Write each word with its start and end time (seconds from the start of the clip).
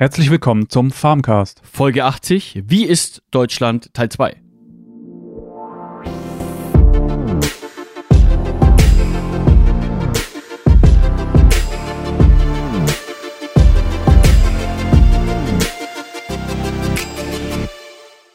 Herzlich 0.00 0.30
willkommen 0.30 0.68
zum 0.68 0.92
Farmcast. 0.92 1.60
Folge 1.64 2.04
80. 2.04 2.62
Wie 2.64 2.84
ist 2.84 3.20
Deutschland 3.32 3.92
Teil 3.94 4.08
2? 4.08 4.36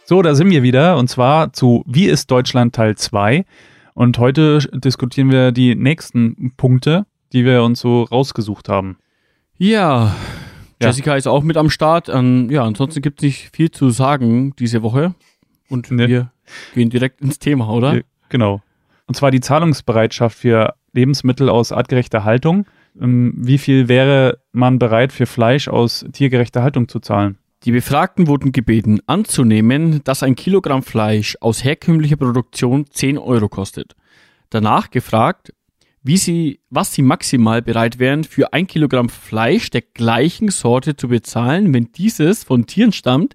So, 0.03 0.21
da 0.21 0.35
sind 0.35 0.49
wir 0.49 0.63
wieder 0.63 0.97
und 0.97 1.07
zwar 1.07 1.53
zu 1.53 1.85
Wie 1.87 2.07
ist 2.07 2.29
Deutschland 2.29 2.75
Teil 2.75 2.97
2. 2.97 3.45
Und 3.93 4.17
heute 4.17 4.59
diskutieren 4.73 5.31
wir 5.31 5.53
die 5.53 5.75
nächsten 5.75 6.51
Punkte, 6.57 7.05
die 7.31 7.45
wir 7.45 7.63
uns 7.63 7.79
so 7.79 8.03
rausgesucht 8.03 8.67
haben. 8.67 8.97
Ja, 9.57 10.13
Jessica 10.87 11.15
ist 11.15 11.27
auch 11.27 11.43
mit 11.43 11.57
am 11.57 11.69
Start. 11.69 12.09
Ähm, 12.09 12.49
ja, 12.49 12.63
ansonsten 12.63 13.01
gibt 13.01 13.19
es 13.19 13.23
nicht 13.23 13.55
viel 13.55 13.71
zu 13.71 13.89
sagen 13.89 14.55
diese 14.57 14.81
Woche. 14.83 15.13
Und 15.69 15.91
Nee. 15.91 16.07
wir 16.07 16.31
gehen 16.75 16.89
direkt 16.89 17.21
ins 17.21 17.39
Thema, 17.39 17.69
oder? 17.69 18.01
Genau. 18.29 18.61
Und 19.07 19.15
zwar 19.15 19.31
die 19.31 19.39
Zahlungsbereitschaft 19.41 20.37
für 20.37 20.75
Lebensmittel 20.93 21.49
aus 21.49 21.71
artgerechter 21.71 22.23
Haltung. 22.23 22.65
Ähm, 22.99 23.33
Wie 23.37 23.57
viel 23.57 23.87
wäre 23.87 24.39
man 24.51 24.79
bereit 24.79 25.11
für 25.11 25.25
Fleisch 25.25 25.67
aus 25.67 26.05
tiergerechter 26.13 26.61
Haltung 26.63 26.87
zu 26.87 26.99
zahlen? 26.99 27.37
Die 27.65 27.71
Befragten 27.71 28.27
wurden 28.27 28.51
gebeten, 28.51 28.99
anzunehmen, 29.07 30.03
dass 30.03 30.21
ein 30.21 30.35
Kilogramm 30.35 30.83
Fleisch 30.83 31.37
aus 31.39 31.63
herkömmlicher 31.63 32.17
Produktion 32.17 32.85
10 32.89 33.17
Euro 33.17 33.47
kostet. 33.47 33.93
Danach 34.49 34.91
gefragt, 34.91 35.53
wie 36.03 36.17
sie, 36.17 36.59
was 36.69 36.93
sie 36.93 37.01
maximal 37.01 37.61
bereit 37.61 37.97
wären, 37.97 38.25
für 38.25 38.53
ein 38.53 38.67
Kilogramm 38.67 39.09
Fleisch 39.09 39.69
der 39.69 39.81
gleichen 39.81 40.49
Sorte 40.49 40.95
zu 40.95 41.07
bezahlen, 41.07 41.73
wenn 41.73 41.91
dieses 41.93 42.43
von 42.43 42.65
Tieren 42.65 42.91
stammt, 42.91 43.33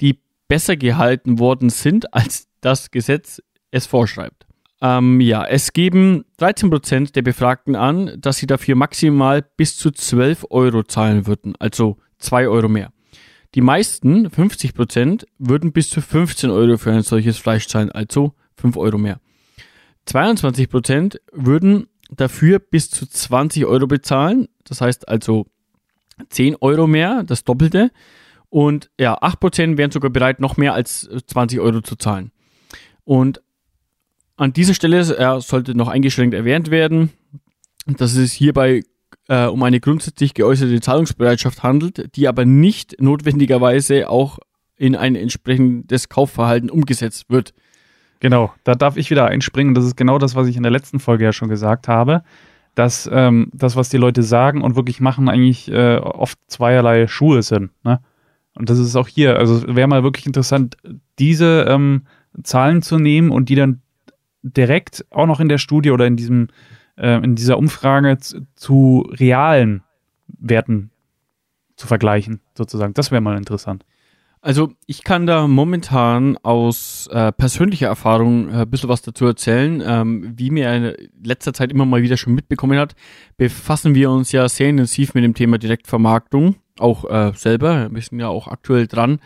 die 0.00 0.20
besser 0.48 0.76
gehalten 0.76 1.38
worden 1.38 1.68
sind, 1.68 2.12
als 2.14 2.48
das 2.62 2.90
Gesetz 2.90 3.42
es 3.70 3.86
vorschreibt. 3.86 4.46
Ähm, 4.80 5.20
ja, 5.20 5.44
es 5.44 5.72
geben 5.72 6.24
13% 6.38 7.12
der 7.12 7.22
Befragten 7.22 7.76
an, 7.76 8.12
dass 8.18 8.38
sie 8.38 8.46
dafür 8.46 8.76
maximal 8.76 9.42
bis 9.56 9.76
zu 9.76 9.90
12 9.90 10.46
Euro 10.50 10.82
zahlen 10.82 11.26
würden, 11.26 11.54
also 11.58 11.98
2 12.18 12.48
Euro 12.48 12.68
mehr. 12.68 12.92
Die 13.54 13.60
meisten, 13.62 14.28
50%, 14.28 15.24
würden 15.38 15.72
bis 15.72 15.88
zu 15.88 16.00
15 16.00 16.50
Euro 16.50 16.76
für 16.76 16.92
ein 16.92 17.02
solches 17.02 17.38
Fleisch 17.38 17.68
zahlen, 17.68 17.90
also 17.90 18.34
5 18.56 18.76
Euro 18.76 18.98
mehr. 18.98 19.20
22% 20.06 21.16
würden 21.32 21.88
dafür 22.10 22.58
bis 22.58 22.90
zu 22.90 23.06
20 23.06 23.66
Euro 23.66 23.86
bezahlen, 23.86 24.48
das 24.64 24.80
heißt 24.80 25.08
also 25.08 25.46
10 26.30 26.56
Euro 26.60 26.86
mehr, 26.86 27.22
das 27.24 27.44
Doppelte. 27.44 27.90
Und 28.48 28.90
ja, 28.98 29.20
8% 29.20 29.76
wären 29.76 29.90
sogar 29.90 30.10
bereit, 30.10 30.40
noch 30.40 30.56
mehr 30.56 30.74
als 30.74 31.08
20 31.26 31.60
Euro 31.60 31.80
zu 31.80 31.96
zahlen. 31.96 32.30
Und 33.04 33.42
an 34.36 34.52
dieser 34.52 34.74
Stelle 34.74 35.00
äh, 35.00 35.40
sollte 35.40 35.74
noch 35.74 35.88
eingeschränkt 35.88 36.34
erwähnt 36.34 36.70
werden, 36.70 37.10
dass 37.86 38.14
es 38.14 38.32
hierbei 38.32 38.82
äh, 39.28 39.46
um 39.46 39.62
eine 39.62 39.80
grundsätzlich 39.80 40.34
geäußerte 40.34 40.80
Zahlungsbereitschaft 40.80 41.62
handelt, 41.62 42.14
die 42.16 42.28
aber 42.28 42.44
nicht 42.44 43.00
notwendigerweise 43.00 44.08
auch 44.08 44.38
in 44.76 44.94
ein 44.94 45.16
entsprechendes 45.16 46.08
Kaufverhalten 46.08 46.70
umgesetzt 46.70 47.26
wird. 47.28 47.54
Genau, 48.20 48.52
da 48.64 48.74
darf 48.74 48.96
ich 48.96 49.10
wieder 49.10 49.26
einspringen. 49.26 49.74
Das 49.74 49.84
ist 49.84 49.96
genau 49.96 50.18
das, 50.18 50.34
was 50.34 50.46
ich 50.46 50.56
in 50.56 50.62
der 50.62 50.72
letzten 50.72 50.98
Folge 50.98 51.24
ja 51.24 51.32
schon 51.32 51.48
gesagt 51.48 51.88
habe, 51.88 52.22
dass 52.74 53.08
ähm, 53.12 53.50
das, 53.52 53.76
was 53.76 53.88
die 53.88 53.96
Leute 53.96 54.22
sagen 54.22 54.62
und 54.62 54.76
wirklich 54.76 55.00
machen, 55.00 55.28
eigentlich 55.28 55.70
äh, 55.70 55.96
oft 55.96 56.38
zweierlei 56.46 57.06
Schuhe 57.06 57.42
sind. 57.42 57.70
Ne? 57.84 58.00
Und 58.54 58.70
das 58.70 58.78
ist 58.78 58.96
auch 58.96 59.08
hier. 59.08 59.36
Also 59.36 59.62
wäre 59.74 59.88
mal 59.88 60.02
wirklich 60.02 60.26
interessant, 60.26 60.76
diese 61.18 61.66
ähm, 61.68 62.02
Zahlen 62.42 62.82
zu 62.82 62.98
nehmen 62.98 63.30
und 63.30 63.48
die 63.48 63.54
dann 63.54 63.80
direkt 64.42 65.04
auch 65.10 65.26
noch 65.26 65.40
in 65.40 65.48
der 65.48 65.58
Studie 65.58 65.90
oder 65.90 66.06
in 66.06 66.16
diesem 66.16 66.48
äh, 66.96 67.22
in 67.22 67.34
dieser 67.34 67.58
Umfrage 67.58 68.18
zu, 68.18 68.46
zu 68.54 69.08
realen 69.12 69.82
Werten 70.26 70.90
zu 71.76 71.86
vergleichen, 71.86 72.40
sozusagen. 72.54 72.94
Das 72.94 73.10
wäre 73.10 73.20
mal 73.20 73.36
interessant. 73.36 73.84
Also 74.46 74.70
ich 74.86 75.02
kann 75.02 75.26
da 75.26 75.48
momentan 75.48 76.38
aus 76.44 77.08
äh, 77.10 77.32
persönlicher 77.32 77.88
Erfahrung 77.88 78.48
äh, 78.48 78.58
ein 78.58 78.70
bisschen 78.70 78.88
was 78.88 79.02
dazu 79.02 79.26
erzählen. 79.26 79.82
Ähm, 79.84 80.34
wie 80.36 80.50
mir 80.50 80.72
in 80.72 80.94
letzter 81.20 81.52
Zeit 81.52 81.72
immer 81.72 81.84
mal 81.84 82.02
wieder 82.02 82.16
schon 82.16 82.36
mitbekommen 82.36 82.78
hat, 82.78 82.94
befassen 83.36 83.96
wir 83.96 84.08
uns 84.08 84.30
ja 84.30 84.48
sehr 84.48 84.68
intensiv 84.68 85.14
mit 85.14 85.24
dem 85.24 85.34
Thema 85.34 85.58
Direktvermarktung, 85.58 86.54
auch 86.78 87.10
äh, 87.10 87.32
selber. 87.34 87.88
Wir 87.90 88.00
sind 88.00 88.20
ja 88.20 88.28
auch 88.28 88.46
aktuell 88.46 88.86
dran, 88.86 89.18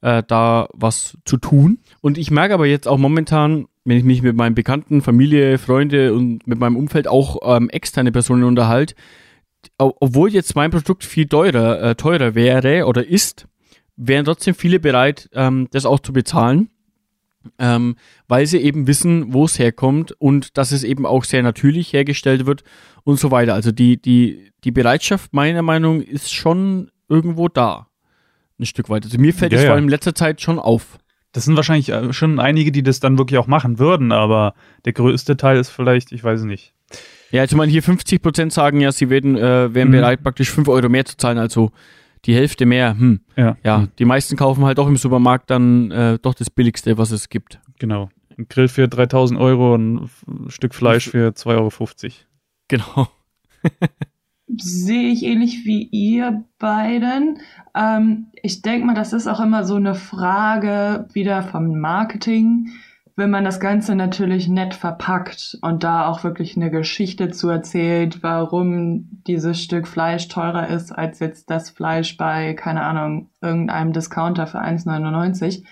äh, 0.00 0.22
da 0.24 0.68
was 0.74 1.18
zu 1.24 1.38
tun. 1.38 1.78
Und 2.00 2.16
ich 2.16 2.30
merke 2.30 2.54
aber 2.54 2.66
jetzt 2.66 2.86
auch 2.86 2.98
momentan, 2.98 3.66
wenn 3.84 3.98
ich 3.98 4.04
mich 4.04 4.22
mit 4.22 4.36
meinen 4.36 4.54
Bekannten, 4.54 5.02
Familie, 5.02 5.58
Freunde 5.58 6.14
und 6.14 6.46
mit 6.46 6.60
meinem 6.60 6.76
Umfeld 6.76 7.08
auch 7.08 7.38
ähm, 7.42 7.68
externe 7.68 8.12
Personen 8.12 8.44
unterhalte, 8.44 8.94
ob- 9.76 9.96
obwohl 9.98 10.30
jetzt 10.32 10.54
mein 10.54 10.70
Produkt 10.70 11.02
viel 11.02 11.26
teurer, 11.26 11.82
äh, 11.82 11.94
teurer 11.96 12.36
wäre 12.36 12.86
oder 12.86 13.04
ist, 13.04 13.48
wären 13.98 14.24
trotzdem 14.24 14.54
viele 14.54 14.80
bereit, 14.80 15.28
ähm, 15.34 15.68
das 15.72 15.84
auch 15.84 16.00
zu 16.00 16.12
bezahlen, 16.12 16.70
ähm, 17.58 17.96
weil 18.28 18.46
sie 18.46 18.58
eben 18.58 18.86
wissen, 18.86 19.32
wo 19.32 19.44
es 19.44 19.58
herkommt 19.58 20.12
und 20.18 20.56
dass 20.56 20.72
es 20.72 20.84
eben 20.84 21.04
auch 21.04 21.24
sehr 21.24 21.42
natürlich 21.42 21.92
hergestellt 21.92 22.46
wird 22.46 22.62
und 23.04 23.18
so 23.18 23.30
weiter. 23.30 23.54
Also 23.54 23.72
die, 23.72 24.00
die, 24.00 24.50
die 24.64 24.70
Bereitschaft 24.70 25.34
meiner 25.34 25.62
Meinung 25.62 26.00
ist 26.00 26.32
schon 26.32 26.90
irgendwo 27.08 27.48
da. 27.48 27.88
Ein 28.60 28.66
Stück 28.66 28.88
weit. 28.88 29.04
Also 29.04 29.18
mir 29.18 29.32
fällt 29.34 29.52
Ja, 29.52 29.58
es 29.58 29.64
ja. 29.64 29.68
vor 29.70 29.74
allem 29.76 29.84
in 29.84 29.90
letzter 29.90 30.14
Zeit 30.14 30.40
schon 30.40 30.58
auf. 30.58 30.98
Das 31.32 31.44
sind 31.44 31.56
wahrscheinlich 31.56 31.90
äh, 31.90 32.12
schon 32.12 32.40
einige, 32.40 32.72
die 32.72 32.82
das 32.82 33.00
dann 33.00 33.18
wirklich 33.18 33.38
auch 33.38 33.46
machen 33.46 33.78
würden, 33.78 34.12
aber 34.12 34.54
der 34.84 34.92
größte 34.94 35.36
Teil 35.36 35.58
ist 35.58 35.70
vielleicht, 35.70 36.10
ich 36.12 36.24
weiß 36.24 36.42
nicht. 36.42 36.72
Ja, 37.30 37.42
also 37.42 37.54
ich 37.54 37.58
meine, 37.58 37.70
hier 37.70 37.82
50 37.82 38.22
Prozent 38.22 38.52
sagen 38.52 38.80
ja, 38.80 38.90
sie 38.90 39.10
werden, 39.10 39.36
äh, 39.36 39.72
wären 39.74 39.88
Mhm. 39.88 39.92
bereit, 39.92 40.22
praktisch 40.22 40.50
5 40.50 40.68
Euro 40.68 40.88
mehr 40.88 41.04
zu 41.04 41.16
zahlen, 41.16 41.38
also 41.38 41.70
die 42.24 42.34
Hälfte 42.34 42.66
mehr. 42.66 42.98
Hm. 42.98 43.20
Ja, 43.36 43.56
Ja, 43.64 43.88
die 43.98 44.04
meisten 44.04 44.36
kaufen 44.36 44.64
halt 44.64 44.78
doch 44.78 44.88
im 44.88 44.96
Supermarkt 44.96 45.50
dann 45.50 45.90
äh, 45.90 46.18
doch 46.20 46.34
das 46.34 46.50
Billigste, 46.50 46.98
was 46.98 47.10
es 47.10 47.28
gibt. 47.28 47.60
genau. 47.78 48.08
Ein 48.36 48.46
Grill 48.48 48.68
für 48.68 48.86
3000 48.86 49.40
Euro, 49.40 49.74
ein 49.74 50.04
F- 50.04 50.24
Stück 50.46 50.72
Fleisch 50.72 51.08
für 51.08 51.30
2,50 51.30 52.04
Euro. 52.04 52.12
Genau. 52.68 53.08
Sehe 54.56 55.10
ich 55.10 55.24
ähnlich 55.24 55.64
wie 55.66 55.82
ihr 55.90 56.44
beiden. 56.58 57.38
Ähm, 57.74 58.28
ich 58.42 58.62
denke 58.62 58.86
mal, 58.86 58.94
das 58.94 59.12
ist 59.12 59.26
auch 59.26 59.40
immer 59.40 59.64
so 59.64 59.74
eine 59.74 59.94
Frage 59.94 61.06
wieder 61.12 61.42
vom 61.42 61.78
Marketing. 61.80 62.68
Wenn 63.18 63.30
man 63.30 63.42
das 63.42 63.58
Ganze 63.58 63.96
natürlich 63.96 64.46
nett 64.46 64.74
verpackt 64.74 65.58
und 65.60 65.82
da 65.82 66.06
auch 66.06 66.22
wirklich 66.22 66.54
eine 66.54 66.70
Geschichte 66.70 67.30
zu 67.30 67.48
erzählt, 67.48 68.22
warum 68.22 69.08
dieses 69.26 69.60
Stück 69.60 69.88
Fleisch 69.88 70.28
teurer 70.28 70.68
ist 70.68 70.92
als 70.92 71.18
jetzt 71.18 71.50
das 71.50 71.68
Fleisch 71.68 72.16
bei, 72.16 72.54
keine 72.54 72.84
Ahnung, 72.84 73.28
irgendeinem 73.40 73.92
Discounter 73.92 74.46
für 74.46 74.60
1,99. 74.60 75.64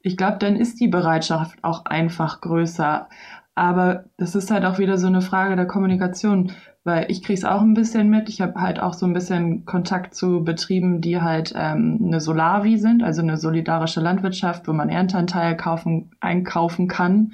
Ich 0.00 0.16
glaube, 0.16 0.38
dann 0.38 0.56
ist 0.56 0.80
die 0.80 0.88
Bereitschaft 0.88 1.58
auch 1.60 1.84
einfach 1.84 2.40
größer. 2.40 3.10
Aber 3.54 4.04
das 4.16 4.34
ist 4.34 4.50
halt 4.50 4.64
auch 4.64 4.78
wieder 4.78 4.98
so 4.98 5.06
eine 5.06 5.20
Frage 5.20 5.56
der 5.56 5.66
Kommunikation 5.66 6.52
weil 6.84 7.10
ich 7.10 7.22
kriege 7.22 7.38
es 7.38 7.46
auch 7.46 7.62
ein 7.62 7.74
bisschen 7.74 8.10
mit. 8.10 8.28
Ich 8.28 8.42
habe 8.42 8.60
halt 8.60 8.78
auch 8.78 8.92
so 8.92 9.06
ein 9.06 9.14
bisschen 9.14 9.64
Kontakt 9.64 10.14
zu 10.14 10.44
Betrieben, 10.44 11.00
die 11.00 11.20
halt 11.20 11.54
ähm, 11.56 11.98
eine 12.04 12.20
Solavi 12.20 12.76
sind, 12.76 13.02
also 13.02 13.22
eine 13.22 13.38
solidarische 13.38 14.00
Landwirtschaft, 14.00 14.68
wo 14.68 14.74
man 14.74 14.90
Ernteanteil 14.90 15.56
kaufen, 15.56 16.10
einkaufen 16.20 16.86
kann. 16.86 17.32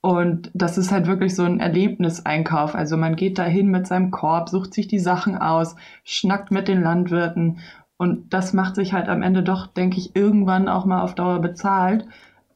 Und 0.00 0.50
das 0.52 0.78
ist 0.78 0.90
halt 0.90 1.06
wirklich 1.06 1.34
so 1.34 1.44
ein 1.44 1.60
Erlebniseinkauf. 1.60 2.74
Also 2.74 2.96
man 2.96 3.14
geht 3.14 3.38
dahin 3.38 3.68
mit 3.68 3.86
seinem 3.86 4.10
Korb, 4.10 4.48
sucht 4.48 4.74
sich 4.74 4.88
die 4.88 4.98
Sachen 4.98 5.38
aus, 5.38 5.76
schnackt 6.02 6.50
mit 6.50 6.66
den 6.66 6.82
Landwirten. 6.82 7.58
Und 7.98 8.32
das 8.32 8.52
macht 8.52 8.74
sich 8.74 8.92
halt 8.92 9.08
am 9.08 9.22
Ende 9.22 9.44
doch, 9.44 9.68
denke 9.68 9.98
ich, 9.98 10.16
irgendwann 10.16 10.68
auch 10.68 10.86
mal 10.86 11.02
auf 11.02 11.14
Dauer 11.14 11.40
bezahlt, 11.40 12.06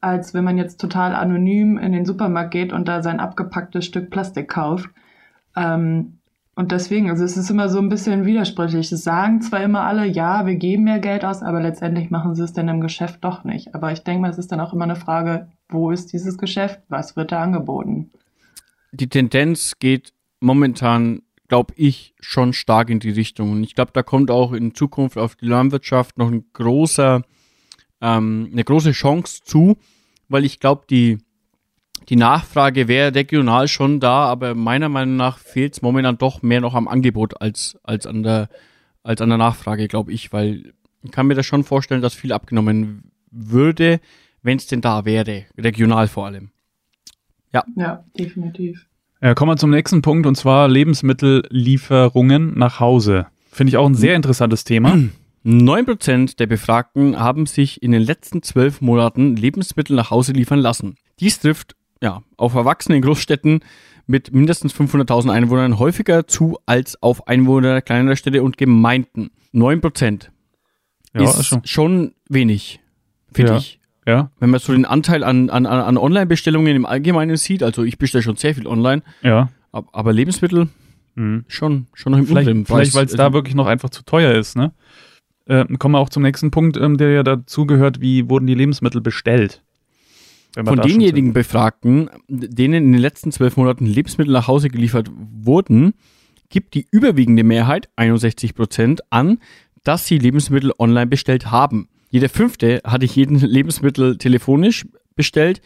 als 0.03 0.33
wenn 0.33 0.43
man 0.43 0.57
jetzt 0.57 0.79
total 0.81 1.15
anonym 1.15 1.77
in 1.77 1.93
den 1.93 2.05
Supermarkt 2.05 2.51
geht 2.51 2.73
und 2.73 2.87
da 2.87 3.01
sein 3.01 3.19
abgepacktes 3.19 3.85
Stück 3.85 4.09
Plastik 4.09 4.49
kauft. 4.49 4.89
Ähm, 5.55 6.19
und 6.55 6.71
deswegen, 6.71 7.09
also 7.09 7.23
es 7.23 7.35
ist 7.35 7.49
immer 7.49 7.67
so 7.67 7.79
ein 7.79 7.89
bisschen 7.89 8.25
widersprüchlich. 8.25 8.91
Es 8.91 9.03
sagen 9.03 9.41
zwar 9.41 9.63
immer 9.63 9.85
alle, 9.85 10.05
ja, 10.05 10.45
wir 10.45 10.55
geben 10.55 10.83
mehr 10.83 10.99
Geld 10.99 11.25
aus, 11.25 11.41
aber 11.41 11.59
letztendlich 11.59 12.11
machen 12.11 12.35
sie 12.35 12.43
es 12.43 12.53
dann 12.53 12.67
im 12.67 12.79
Geschäft 12.79 13.23
doch 13.23 13.43
nicht. 13.43 13.73
Aber 13.73 13.91
ich 13.91 14.03
denke 14.03 14.21
mal, 14.21 14.29
es 14.29 14.37
ist 14.37 14.51
dann 14.51 14.59
auch 14.59 14.73
immer 14.73 14.83
eine 14.83 14.95
Frage, 14.95 15.47
wo 15.69 15.89
ist 15.89 16.13
dieses 16.13 16.37
Geschäft? 16.37 16.81
Was 16.89 17.15
wird 17.15 17.31
da 17.31 17.41
angeboten? 17.41 18.11
Die 18.91 19.09
Tendenz 19.09 19.73
geht 19.79 20.13
momentan, 20.41 21.23
glaube 21.47 21.73
ich, 21.75 22.13
schon 22.19 22.53
stark 22.53 22.91
in 22.91 22.99
die 22.99 23.09
Richtung. 23.09 23.51
Und 23.53 23.63
ich 23.63 23.73
glaube, 23.73 23.91
da 23.93 24.03
kommt 24.03 24.29
auch 24.29 24.53
in 24.53 24.75
Zukunft 24.75 25.17
auf 25.17 25.35
die 25.35 25.47
Landwirtschaft 25.47 26.19
noch 26.19 26.29
ein 26.29 26.45
großer, 26.53 27.23
ähm, 27.99 28.49
eine 28.51 28.63
große 28.63 28.91
Chance 28.91 29.41
zu, 29.43 29.77
weil 30.29 30.45
ich 30.45 30.59
glaube, 30.59 30.83
die, 30.89 31.17
die 32.09 32.15
Nachfrage 32.15 32.87
wäre 32.87 33.15
regional 33.15 33.67
schon 33.67 33.99
da, 33.99 34.25
aber 34.25 34.55
meiner 34.55 34.89
Meinung 34.89 35.15
nach 35.15 35.37
fehlt 35.37 35.73
es 35.73 35.81
momentan 35.81 36.17
doch 36.17 36.41
mehr 36.41 36.61
noch 36.61 36.73
am 36.73 36.87
Angebot 36.87 37.41
als, 37.41 37.77
als 37.83 38.05
an 38.07 38.23
der, 38.23 38.49
als 39.03 39.21
an 39.21 39.29
der 39.29 39.37
Nachfrage, 39.37 39.87
glaube 39.87 40.11
ich, 40.11 40.33
weil 40.33 40.73
Ich 41.03 41.11
kann 41.11 41.27
mir 41.27 41.35
das 41.35 41.45
schon 41.45 41.63
vorstellen, 41.63 42.01
dass 42.01 42.13
viel 42.13 42.33
abgenommen 42.33 43.11
würde, 43.31 43.99
wenn 44.41 44.57
es 44.57 44.67
denn 44.67 44.81
da 44.81 45.05
wäre, 45.05 45.45
regional 45.57 46.07
vor 46.07 46.25
allem. 46.25 46.51
Ja, 47.53 47.63
ja 47.75 48.03
definitiv. 48.17 48.87
Ja, 49.21 49.33
kommen 49.35 49.51
wir 49.51 49.57
zum 49.57 49.69
nächsten 49.69 50.01
Punkt 50.01 50.27
und 50.27 50.35
zwar 50.35 50.67
Lebensmittellieferungen 50.67 52.57
nach 52.57 52.81
Hause. 52.81 53.27
Finde 53.51 53.69
ich 53.69 53.77
auch 53.77 53.85
ein 53.85 53.95
sehr 53.95 54.15
interessantes 54.15 54.63
Thema. 54.63 54.97
9% 55.45 56.37
der 56.37 56.47
Befragten 56.47 57.19
haben 57.19 57.45
sich 57.45 57.83
in 57.83 57.91
den 57.91 58.01
letzten 58.01 58.43
zwölf 58.43 58.81
Monaten 58.81 59.35
Lebensmittel 59.35 59.95
nach 59.95 60.09
Hause 60.09 60.31
liefern 60.31 60.59
lassen. 60.59 60.95
Dies 61.19 61.39
trifft 61.39 61.75
ja, 62.01 62.21
auf 62.37 62.53
Erwachsene 62.53 62.97
in 62.97 63.01
Großstädten 63.01 63.61
mit 64.07 64.33
mindestens 64.33 64.73
500.000 64.73 65.31
Einwohnern 65.31 65.79
häufiger 65.79 66.27
zu 66.27 66.57
als 66.65 67.01
auf 67.01 67.27
Einwohner 67.27 67.81
kleinerer 67.81 68.15
Städte 68.15 68.43
und 68.43 68.57
Gemeinden. 68.57 69.31
9% 69.53 70.29
ja, 71.13 71.23
ist 71.23 71.45
schon, 71.45 71.61
schon 71.65 72.13
wenig, 72.27 72.79
finde 73.31 73.53
ja. 73.53 73.57
ich. 73.57 73.79
Ja. 74.05 74.31
Wenn 74.39 74.49
man 74.49 74.59
so 74.59 74.73
den 74.73 74.85
Anteil 74.85 75.23
an, 75.23 75.49
an, 75.49 75.65
an 75.65 75.97
Online-Bestellungen 75.97 76.75
im 76.75 76.85
Allgemeinen 76.85 77.37
sieht, 77.37 77.63
also 77.63 77.83
ich 77.83 77.97
bestelle 77.97 78.21
schon 78.21 78.35
sehr 78.35 78.53
viel 78.53 78.67
online, 78.67 79.01
ja. 79.21 79.49
aber 79.71 80.11
Lebensmittel 80.11 80.67
mhm. 81.15 81.45
schon, 81.47 81.87
schon 81.93 82.11
noch 82.11 82.19
im 82.19 82.27
Vielleicht, 82.27 82.67
vielleicht 82.67 82.95
weil 82.95 83.05
es 83.05 83.13
da 83.13 83.31
wirklich 83.31 83.55
noch 83.55 83.67
einfach 83.67 83.89
zu 83.89 84.03
teuer 84.03 84.33
ist, 84.33 84.57
ne? 84.57 84.73
Äh, 85.45 85.65
kommen 85.77 85.95
wir 85.95 85.99
auch 85.99 86.09
zum 86.09 86.23
nächsten 86.23 86.51
Punkt, 86.51 86.77
ähm, 86.77 86.97
der 86.97 87.11
ja 87.11 87.23
dazu 87.23 87.65
gehört, 87.65 88.01
wie 88.01 88.29
wurden 88.29 88.47
die 88.47 88.55
Lebensmittel 88.55 89.01
bestellt? 89.01 89.61
Von 90.55 90.79
denjenigen 90.81 91.33
Befragten, 91.33 92.11
denen 92.27 92.85
in 92.85 92.91
den 92.91 93.01
letzten 93.01 93.31
zwölf 93.31 93.57
Monaten 93.57 93.87
Lebensmittel 93.87 94.31
nach 94.31 94.47
Hause 94.47 94.69
geliefert 94.69 95.09
wurden, 95.11 95.95
gibt 96.49 96.75
die 96.75 96.87
überwiegende 96.91 97.43
Mehrheit, 97.43 97.89
61 97.95 98.53
Prozent, 98.53 99.01
an, 99.09 99.39
dass 99.83 100.05
sie 100.05 100.19
Lebensmittel 100.19 100.71
online 100.77 101.07
bestellt 101.07 101.49
haben. 101.49 101.89
Jeder 102.11 102.29
fünfte 102.29 102.81
hatte 102.85 103.07
jeden 103.07 103.39
Lebensmittel 103.39 104.19
telefonisch 104.19 104.85
bestellt 105.15 105.61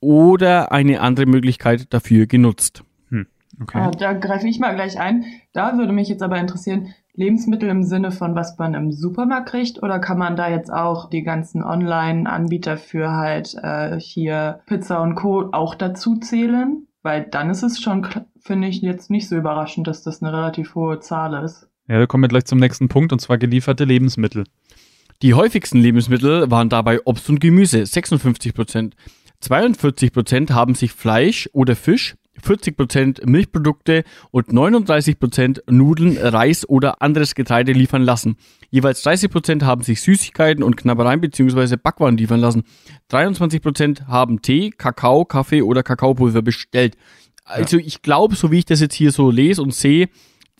oder 0.00 0.72
eine 0.72 1.00
andere 1.00 1.26
Möglichkeit 1.26 1.94
dafür 1.94 2.26
genutzt. 2.26 2.82
Hm, 3.10 3.28
okay. 3.60 3.78
Ah, 3.78 3.90
da 3.92 4.12
greife 4.14 4.48
ich 4.48 4.58
mal 4.58 4.74
gleich 4.74 4.98
ein. 4.98 5.24
Da 5.52 5.78
würde 5.78 5.92
mich 5.92 6.08
jetzt 6.08 6.22
aber 6.22 6.38
interessieren, 6.38 6.92
Lebensmittel 7.14 7.68
im 7.68 7.82
Sinne 7.82 8.10
von, 8.10 8.34
was 8.34 8.56
man 8.58 8.74
im 8.74 8.90
Supermarkt 8.90 9.50
kriegt? 9.50 9.82
Oder 9.82 9.98
kann 9.98 10.18
man 10.18 10.34
da 10.34 10.48
jetzt 10.48 10.72
auch 10.72 11.10
die 11.10 11.22
ganzen 11.22 11.62
Online-Anbieter 11.62 12.78
für 12.78 13.12
halt 13.12 13.54
äh, 13.62 14.00
hier 14.00 14.60
Pizza 14.66 15.02
und 15.02 15.14
Co. 15.14 15.50
auch 15.52 15.74
dazu 15.74 16.16
zählen? 16.16 16.86
Weil 17.02 17.24
dann 17.24 17.50
ist 17.50 17.62
es 17.62 17.80
schon, 17.80 18.06
finde 18.40 18.68
ich, 18.68 18.80
jetzt 18.80 19.10
nicht 19.10 19.28
so 19.28 19.36
überraschend, 19.36 19.86
dass 19.86 20.02
das 20.02 20.22
eine 20.22 20.32
relativ 20.32 20.74
hohe 20.74 21.00
Zahl 21.00 21.44
ist. 21.44 21.68
Ja, 21.88 21.98
wir 21.98 22.06
kommen 22.06 22.28
gleich 22.28 22.46
zum 22.46 22.58
nächsten 22.58 22.88
Punkt, 22.88 23.12
und 23.12 23.18
zwar 23.20 23.36
gelieferte 23.36 23.84
Lebensmittel. 23.84 24.44
Die 25.20 25.34
häufigsten 25.34 25.78
Lebensmittel 25.78 26.50
waren 26.50 26.68
dabei 26.68 27.00
Obst 27.04 27.28
und 27.28 27.40
Gemüse, 27.40 27.84
56 27.84 28.54
Prozent. 28.54 28.94
42 29.40 30.12
Prozent 30.12 30.50
haben 30.52 30.74
sich 30.74 30.92
Fleisch 30.92 31.50
oder 31.52 31.76
Fisch 31.76 32.14
40% 32.40 33.26
Milchprodukte 33.26 34.04
und 34.30 34.48
39% 34.48 35.70
Nudeln, 35.70 36.16
Reis 36.16 36.68
oder 36.68 37.02
anderes 37.02 37.34
Getreide 37.34 37.72
liefern 37.72 38.02
lassen. 38.02 38.36
Jeweils 38.70 39.04
30% 39.04 39.64
haben 39.64 39.82
sich 39.82 40.00
Süßigkeiten 40.00 40.62
und 40.62 40.76
Knabbereien 40.76 41.20
bzw. 41.20 41.76
Backwaren 41.76 42.16
liefern 42.16 42.40
lassen. 42.40 42.64
23% 43.10 44.06
haben 44.06 44.40
Tee, 44.40 44.70
Kakao, 44.70 45.24
Kaffee 45.24 45.62
oder 45.62 45.82
Kakaopulver 45.82 46.42
bestellt. 46.42 46.96
Also 47.44 47.78
ja. 47.78 47.84
ich 47.86 48.02
glaube, 48.02 48.34
so 48.34 48.50
wie 48.50 48.58
ich 48.58 48.64
das 48.64 48.80
jetzt 48.80 48.94
hier 48.94 49.12
so 49.12 49.30
lese 49.30 49.62
und 49.62 49.74
sehe, 49.74 50.08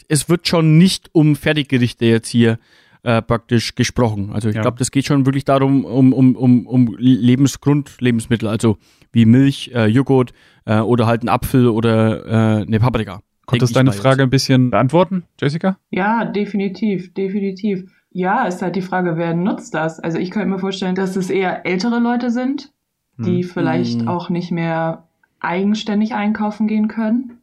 es 0.08 0.28
wird 0.28 0.46
schon 0.46 0.78
nicht 0.78 1.08
um 1.12 1.36
Fertiggerichte 1.36 2.04
jetzt 2.04 2.28
hier 2.28 2.58
äh, 3.02 3.22
praktisch 3.22 3.74
gesprochen. 3.74 4.30
Also 4.32 4.48
ich 4.48 4.54
ja. 4.54 4.62
glaube, 4.62 4.78
das 4.78 4.90
geht 4.90 5.06
schon 5.06 5.26
wirklich 5.26 5.44
darum, 5.44 5.84
um, 5.84 6.12
um, 6.12 6.36
um, 6.36 6.66
um 6.66 6.96
Lebensgrundlebensmittel, 6.98 8.48
also 8.48 8.78
wie 9.12 9.26
Milch, 9.26 9.72
äh, 9.74 9.86
Joghurt 9.86 10.32
äh, 10.64 10.78
oder 10.78 11.06
halt 11.06 11.22
ein 11.22 11.28
Apfel 11.28 11.68
oder 11.68 12.26
äh, 12.26 12.62
eine 12.62 12.80
Paprika. 12.80 13.20
Konntest 13.46 13.74
du 13.74 13.78
deine 13.78 13.92
Frage 13.92 14.22
ein 14.22 14.30
bisschen 14.30 14.70
beantworten, 14.70 15.24
Jessica? 15.40 15.76
Ja, 15.90 16.24
definitiv, 16.24 17.12
definitiv. 17.12 17.90
Ja, 18.12 18.44
ist 18.46 18.62
halt 18.62 18.76
die 18.76 18.82
Frage, 18.82 19.16
wer 19.16 19.34
nutzt 19.34 19.74
das? 19.74 19.98
Also 19.98 20.18
ich 20.18 20.30
könnte 20.30 20.48
mir 20.48 20.58
vorstellen, 20.58 20.94
dass 20.94 21.16
es 21.16 21.28
eher 21.28 21.66
ältere 21.66 21.98
Leute 21.98 22.30
sind, 22.30 22.70
die 23.18 23.42
hm. 23.42 23.48
vielleicht 23.48 24.00
hm. 24.02 24.08
auch 24.08 24.30
nicht 24.30 24.52
mehr 24.52 25.08
eigenständig 25.40 26.14
einkaufen 26.14 26.68
gehen 26.68 26.88
können. 26.88 27.38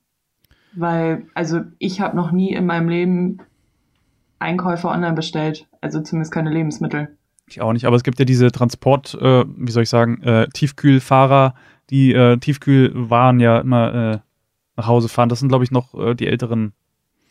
Weil, 0.74 1.26
also 1.34 1.62
ich 1.80 2.00
habe 2.00 2.16
noch 2.16 2.32
nie 2.32 2.54
in 2.54 2.66
meinem 2.66 2.88
Leben 2.88 3.40
Einkäufe 4.39 4.88
online 4.88 5.13
bestellt. 5.13 5.68
Also 5.81 6.01
zumindest 6.01 6.31
keine 6.31 6.50
Lebensmittel. 6.50 7.18
Ich 7.47 7.62
auch 7.62 7.74
nicht, 7.74 7.86
aber 7.86 7.95
es 7.95 8.03
gibt 8.03 8.19
ja 8.19 8.25
diese 8.25 8.51
Transport, 8.51 9.15
äh, 9.15 9.44
wie 9.47 9.71
soll 9.71 9.83
ich 9.83 9.89
sagen, 9.89 10.21
äh, 10.21 10.47
Tiefkühlfahrer, 10.53 11.56
die 11.89 12.13
äh, 12.13 12.38
Tiefkühlwaren 12.38 13.39
ja 13.39 13.59
immer 13.59 13.94
äh, 13.94 14.19
nach 14.77 14.88
Hause 14.88 15.09
fahren. 15.09 15.30
Das 15.30 15.39
sind, 15.39 15.50
glaube 15.50 15.63
ich, 15.63 15.71
noch 15.71 15.94
äh, 15.95 16.13
die 16.13 16.27
älteren 16.27 16.74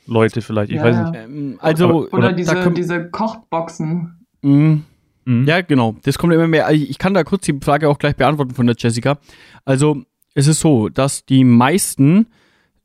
Leute 0.07 0.41
vielleicht. 0.41 0.71
Ich 0.71 0.79
ja. 0.79 0.85
weiß 0.85 0.97
nicht. 0.97 1.15
Ähm, 1.15 1.59
also, 1.61 1.85
aber, 1.85 1.97
oder, 1.97 2.13
oder 2.13 2.33
diese, 2.33 2.71
diese 2.73 3.09
Kochboxen. 3.11 4.27
Mhm. 4.43 4.85
Mhm. 5.25 5.47
Ja, 5.47 5.61
genau. 5.61 5.97
Das 6.03 6.19
kommt 6.19 6.33
immer 6.33 6.49
mehr. 6.49 6.71
Ich 6.71 6.99
kann 6.99 7.15
da 7.15 7.23
kurz 7.23 7.45
die 7.45 7.59
Frage 7.61 7.89
auch 7.89 7.99
gleich 7.99 8.17
beantworten 8.17 8.55
von 8.55 8.67
der 8.67 8.77
Jessica. 8.79 9.19
Also, 9.65 10.03
es 10.35 10.47
ist 10.47 10.61
so, 10.61 10.89
dass 10.89 11.25
die 11.27 11.45
meisten 11.45 12.27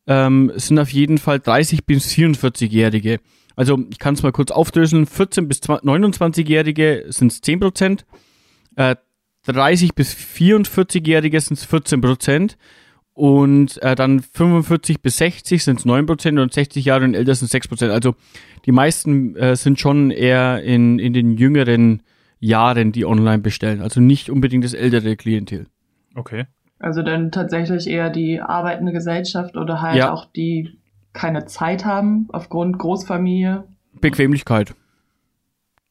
ähm, 0.07 0.51
sind 0.55 0.79
auf 0.79 0.89
jeden 0.89 1.17
Fall 1.17 1.39
30 1.39 1.85
bis 1.85 2.11
44-Jährige. 2.11 3.19
Also 3.55 3.79
ich 3.89 3.99
kann 3.99 4.13
es 4.13 4.23
mal 4.23 4.31
kurz 4.31 4.51
aufdröseln. 4.51 5.05
14 5.05 5.47
bis 5.47 5.61
29-Jährige 5.61 7.05
sind 7.09 7.31
es 7.31 7.41
10 7.41 7.59
Prozent. 7.59 8.05
Äh, 8.75 8.95
30 9.45 9.93
bis 9.93 10.13
44-Jährige 10.13 11.39
sind 11.39 11.57
es 11.57 11.65
14 11.65 12.01
Prozent. 12.01 12.57
Und 13.13 13.81
äh, 13.83 13.93
dann 13.93 14.21
45 14.21 15.01
bis 15.01 15.17
60 15.17 15.63
sind 15.63 15.79
es 15.79 15.85
9 15.85 16.07
Prozent 16.07 16.39
und 16.39 16.51
60 16.51 16.83
Jahre 16.83 17.05
und 17.05 17.13
älter 17.13 17.35
sind 17.35 17.51
6 17.51 17.67
Prozent. 17.67 17.91
Also 17.91 18.15
die 18.65 18.71
meisten 18.71 19.35
äh, 19.35 19.55
sind 19.55 19.79
schon 19.79 20.09
eher 20.09 20.63
in, 20.63 20.97
in 20.97 21.13
den 21.13 21.37
jüngeren 21.37 22.01
Jahren, 22.39 22.91
die 22.91 23.05
online 23.05 23.39
bestellen. 23.39 23.81
Also 23.81 24.01
nicht 24.01 24.29
unbedingt 24.31 24.63
das 24.63 24.73
ältere 24.73 25.15
Klientel. 25.15 25.67
Okay. 26.15 26.45
Also 26.79 27.03
dann 27.03 27.31
tatsächlich 27.31 27.87
eher 27.87 28.09
die 28.09 28.41
arbeitende 28.41 28.91
Gesellschaft 28.91 29.55
oder 29.55 29.81
halt 29.81 29.97
ja. 29.97 30.11
auch 30.11 30.25
die 30.25 30.77
keine 31.13 31.45
Zeit 31.45 31.85
haben 31.85 32.27
aufgrund 32.31 32.79
Großfamilie. 32.79 33.67
Bequemlichkeit. 34.01 34.75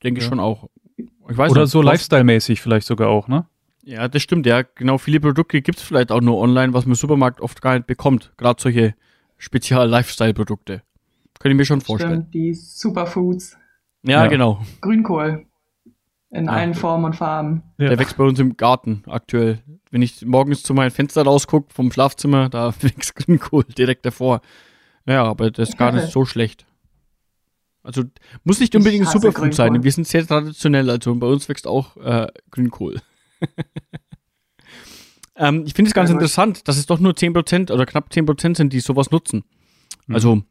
Denke 0.02 0.20
ja. 0.20 0.24
ich 0.24 0.28
schon 0.28 0.40
auch. 0.40 0.68
Ich 0.96 1.38
weiß 1.38 1.52
Oder 1.52 1.62
nicht, 1.62 1.70
so 1.70 1.80
Lifestyle-mäßig 1.80 2.60
vielleicht 2.60 2.86
sogar 2.86 3.08
auch, 3.08 3.28
ne? 3.28 3.46
Ja, 3.84 4.06
das 4.08 4.22
stimmt, 4.22 4.46
ja. 4.46 4.62
Genau, 4.62 4.98
viele 4.98 5.20
Produkte 5.20 5.62
gibt 5.62 5.78
es 5.78 5.84
vielleicht 5.84 6.12
auch 6.12 6.20
nur 6.20 6.38
online, 6.38 6.72
was 6.72 6.84
man 6.84 6.92
im 6.92 6.96
Supermarkt 6.96 7.40
oft 7.40 7.62
gar 7.62 7.74
nicht 7.74 7.86
bekommt. 7.86 8.32
Gerade 8.36 8.60
solche 8.60 8.94
Spezial-Lifestyle-Produkte. 9.38 10.82
Könnte 11.38 11.54
ich 11.54 11.58
mir 11.58 11.64
schon 11.64 11.80
vorstellen. 11.80 12.26
Stimmt, 12.28 12.34
die 12.34 12.54
Superfoods. 12.54 13.56
Ja, 14.04 14.24
ja. 14.24 14.26
genau. 14.28 14.62
Grünkohl. 14.80 15.46
In 16.30 16.46
ja. 16.46 16.52
allen 16.52 16.74
Formen 16.74 17.06
und 17.06 17.16
Farben. 17.16 17.62
Ja. 17.78 17.88
Der 17.88 17.98
wächst 17.98 18.16
bei 18.16 18.24
uns 18.24 18.38
im 18.38 18.56
Garten 18.56 19.02
aktuell. 19.06 19.62
Wenn 19.90 20.02
ich 20.02 20.24
morgens 20.24 20.62
zu 20.62 20.72
meinem 20.72 20.90
Fenster 20.90 21.24
rausgucke 21.24 21.74
vom 21.74 21.92
Schlafzimmer, 21.92 22.48
da 22.48 22.72
wächst 22.80 23.16
Grünkohl 23.16 23.64
direkt 23.64 24.06
davor. 24.06 24.40
Ja, 25.06 25.24
aber 25.24 25.50
das 25.50 25.70
ist 25.70 25.78
gar 25.78 25.92
nicht 25.92 26.10
so 26.10 26.24
schlecht. 26.24 26.66
Also 27.82 28.04
muss 28.44 28.60
nicht 28.60 28.74
unbedingt 28.76 29.06
ein 29.06 29.12
Superfood 29.12 29.54
sein. 29.54 29.82
Wir 29.82 29.92
sind 29.92 30.06
sehr 30.06 30.26
traditionell, 30.26 30.88
also 30.88 31.14
bei 31.16 31.26
uns 31.26 31.48
wächst 31.48 31.66
auch 31.66 31.96
äh, 31.96 32.28
Grünkohl. 32.50 33.00
ähm, 35.36 35.64
ich 35.66 35.74
finde 35.74 35.88
es 35.88 35.94
ganz 35.94 36.10
ja, 36.10 36.14
interessant, 36.14 36.68
dass 36.68 36.76
es 36.76 36.86
doch 36.86 37.00
nur 37.00 37.12
10% 37.12 37.72
oder 37.72 37.84
knapp 37.84 38.10
10% 38.12 38.56
sind, 38.56 38.72
die 38.72 38.80
sowas 38.80 39.10
nutzen. 39.10 39.42
Mhm. 40.06 40.14
Also, 40.14 40.42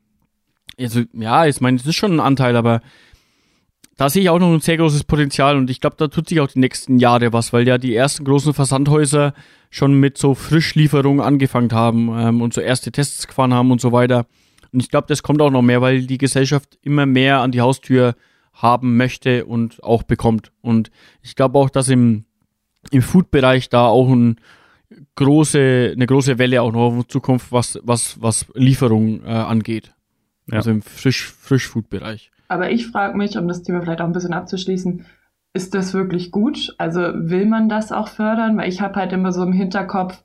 also, 0.78 1.04
ja, 1.14 1.46
ich 1.46 1.62
meine, 1.62 1.78
es 1.78 1.86
ist 1.86 1.96
schon 1.96 2.14
ein 2.14 2.20
Anteil, 2.20 2.58
aber 2.58 2.82
da 3.96 4.10
sehe 4.10 4.24
ich 4.24 4.30
auch 4.30 4.40
noch 4.40 4.52
ein 4.52 4.60
sehr 4.60 4.78
großes 4.78 5.04
Potenzial 5.06 5.56
und 5.58 5.70
ich 5.70 5.80
glaube, 5.80 5.96
da 5.98 6.08
tut 6.08 6.28
sich 6.28 6.40
auch 6.42 6.48
die 6.48 6.60
nächsten 6.60 6.98
Jahre 6.98 7.34
was, 7.34 7.54
weil 7.54 7.68
ja 7.68 7.78
die 7.78 7.96
ersten 7.96 8.26
großen 8.26 8.54
Versandhäuser 8.54 9.34
schon 9.70 9.94
mit 9.94 10.18
so 10.18 10.34
Frischlieferungen 10.34 11.22
angefangen 11.22 11.72
haben 11.72 12.10
ähm, 12.18 12.42
und 12.42 12.54
so 12.54 12.62
erste 12.62 12.92
Tests 12.92 13.28
gefahren 13.28 13.54
haben 13.54 13.72
und 13.72 13.80
so 13.80 13.92
weiter. 13.92 14.26
Und 14.74 14.82
ich 14.82 14.90
glaube, 14.90 15.08
das 15.08 15.24
kommt 15.24 15.42
auch 15.42 15.52
noch 15.52 15.62
mehr, 15.62 15.82
weil 15.82 16.06
die 16.06 16.18
Gesellschaft 16.18 16.78
immer 16.82 17.06
mehr 17.06 17.40
an 17.40 17.52
die 17.52 17.62
Haustür 17.62 18.16
haben 18.54 18.98
möchte 18.98 19.46
und 19.46 19.84
auch 19.84 20.04
bekommt. 20.04 20.52
Und 20.62 20.92
ich 21.22 21.36
glaube 21.36 21.58
auch, 21.60 21.70
dass 21.70 21.90
im, 21.90 22.26
im 22.92 23.02
Food-Bereich 23.02 23.70
da 23.70 23.88
auch 23.88 24.10
ein 24.10 24.38
große, 25.16 25.94
eine 25.96 26.06
große 26.06 26.38
Welle 26.38 26.62
auch 26.62 26.72
noch 26.72 26.94
in 26.94 27.10
Zukunft, 27.10 27.52
was, 27.52 27.80
was, 27.84 28.22
was 28.22 28.46
Lieferung 28.54 29.24
äh, 29.24 29.30
angeht. 29.30 29.94
Ja. 30.48 30.58
Also 30.58 30.72
im 30.72 30.82
Frisch, 30.82 31.28
Frisch-Food-Bereich. 31.28 32.32
Aber 32.48 32.72
ich 32.72 32.88
frage 32.88 33.18
mich, 33.18 33.38
um 33.38 33.48
das 33.48 33.64
Thema 33.64 33.82
vielleicht 33.82 34.02
auch 34.02 34.06
ein 34.06 34.14
bisschen 34.14 34.34
abzuschließen, 34.34 35.06
ist 35.54 35.74
das 35.74 35.94
wirklich 35.94 36.32
gut? 36.32 36.74
Also 36.78 37.00
will 37.02 37.46
man 37.46 37.70
das 37.70 37.92
auch 37.92 38.08
fördern? 38.08 38.58
Weil 38.58 38.70
ich 38.70 38.82
habe 38.82 38.96
halt 38.96 39.14
immer 39.14 39.32
so 39.32 39.44
im 39.44 39.54
Hinterkopf, 39.54 40.24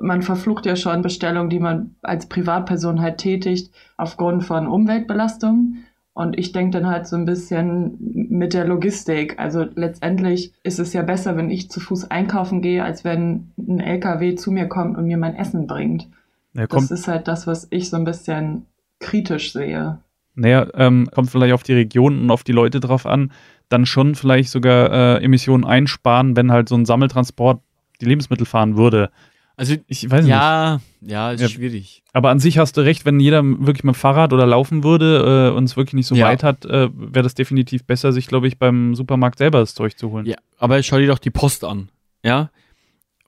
man 0.00 0.22
verflucht 0.22 0.66
ja 0.66 0.76
schon 0.76 1.02
Bestellungen, 1.02 1.50
die 1.50 1.60
man 1.60 1.96
als 2.02 2.26
Privatperson 2.26 3.00
halt 3.00 3.18
tätigt, 3.18 3.72
aufgrund 3.96 4.44
von 4.44 4.66
Umweltbelastung. 4.66 5.76
Und 6.12 6.36
ich 6.36 6.50
denke 6.50 6.78
dann 6.78 6.90
halt 6.90 7.06
so 7.06 7.14
ein 7.14 7.24
bisschen 7.24 7.96
mit 8.00 8.52
der 8.52 8.64
Logistik. 8.66 9.38
Also 9.38 9.66
letztendlich 9.74 10.52
ist 10.64 10.80
es 10.80 10.92
ja 10.92 11.02
besser, 11.02 11.36
wenn 11.36 11.48
ich 11.48 11.70
zu 11.70 11.78
Fuß 11.78 12.10
einkaufen 12.10 12.60
gehe, 12.60 12.82
als 12.82 13.04
wenn 13.04 13.52
ein 13.56 13.78
LKW 13.78 14.34
zu 14.34 14.50
mir 14.50 14.66
kommt 14.66 14.98
und 14.98 15.06
mir 15.06 15.16
mein 15.16 15.36
Essen 15.36 15.68
bringt. 15.68 16.08
Ja, 16.54 16.66
das 16.66 16.90
ist 16.90 17.06
halt 17.06 17.28
das, 17.28 17.46
was 17.46 17.68
ich 17.70 17.88
so 17.88 17.96
ein 17.96 18.04
bisschen 18.04 18.66
kritisch 18.98 19.52
sehe. 19.52 20.00
Naja, 20.34 20.66
ähm, 20.74 21.08
kommt 21.14 21.30
vielleicht 21.30 21.54
auf 21.54 21.62
die 21.62 21.74
Region 21.74 22.20
und 22.20 22.30
auf 22.30 22.42
die 22.42 22.52
Leute 22.52 22.80
drauf 22.80 23.06
an, 23.06 23.32
dann 23.68 23.86
schon 23.86 24.14
vielleicht 24.14 24.50
sogar 24.50 24.92
äh, 25.20 25.24
Emissionen 25.24 25.64
einsparen, 25.64 26.36
wenn 26.36 26.50
halt 26.50 26.68
so 26.68 26.74
ein 26.74 26.84
Sammeltransport 26.84 27.60
die 28.00 28.06
Lebensmittel 28.06 28.46
fahren 28.46 28.76
würde. 28.76 29.10
Also 29.58 29.74
ich 29.88 30.08
weiß 30.08 30.24
ja, 30.24 30.80
nicht. 31.00 31.10
Ja, 31.10 31.32
ist 31.32 31.40
ja, 31.40 31.48
schwierig. 31.48 32.04
Aber 32.12 32.30
an 32.30 32.38
sich 32.38 32.58
hast 32.58 32.76
du 32.76 32.80
recht, 32.80 33.04
wenn 33.04 33.18
jeder 33.18 33.42
wirklich 33.42 33.82
mit 33.82 33.96
dem 33.96 33.98
Fahrrad 33.98 34.32
oder 34.32 34.46
laufen 34.46 34.84
würde 34.84 35.50
äh, 35.52 35.56
und 35.56 35.64
es 35.64 35.76
wirklich 35.76 35.94
nicht 35.94 36.06
so 36.06 36.14
ja. 36.14 36.26
weit 36.26 36.44
hat, 36.44 36.64
äh, 36.64 36.88
wäre 36.94 37.24
das 37.24 37.34
definitiv 37.34 37.84
besser, 37.84 38.12
sich, 38.12 38.28
glaube 38.28 38.46
ich, 38.46 38.60
beim 38.60 38.94
Supermarkt 38.94 39.38
selber 39.38 39.58
das 39.58 39.74
Zeug 39.74 39.98
zu 39.98 40.12
holen. 40.12 40.26
Ja, 40.26 40.36
aber 40.58 40.80
schau 40.84 40.98
dir 40.98 41.08
doch 41.08 41.18
die 41.18 41.30
Post 41.30 41.64
an. 41.64 41.88
Ja. 42.24 42.50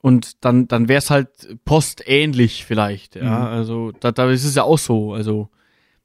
Und 0.01 0.45
dann, 0.45 0.69
dann 0.69 0.87
wäre 0.87 0.99
es 0.99 1.09
halt 1.09 1.29
postähnlich 1.65 2.63
vielleicht. 2.63 3.17
Ja. 3.17 3.23
Mhm. 3.23 3.45
Also 3.47 3.91
da, 3.99 4.13
da 4.13 4.29
ist 4.29 4.45
es 4.45 4.55
ja 4.55 4.63
auch 4.63 4.79
so. 4.79 5.13
Also 5.13 5.49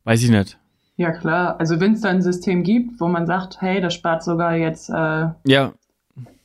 weiß 0.03 0.25
ich 0.25 0.31
nicht. 0.31 0.59
Ja, 0.97 1.13
klar. 1.13 1.61
Also 1.61 1.79
wenn 1.79 1.93
es 1.93 2.01
da 2.01 2.09
ein 2.09 2.21
System 2.21 2.65
gibt, 2.65 3.01
wo 3.01 3.07
man 3.07 3.27
sagt, 3.27 3.61
hey, 3.61 3.81
das 3.81 3.95
spart 3.95 4.25
sogar 4.25 4.57
jetzt 4.57 4.91
äh, 4.91 5.29
ja. 5.45 5.73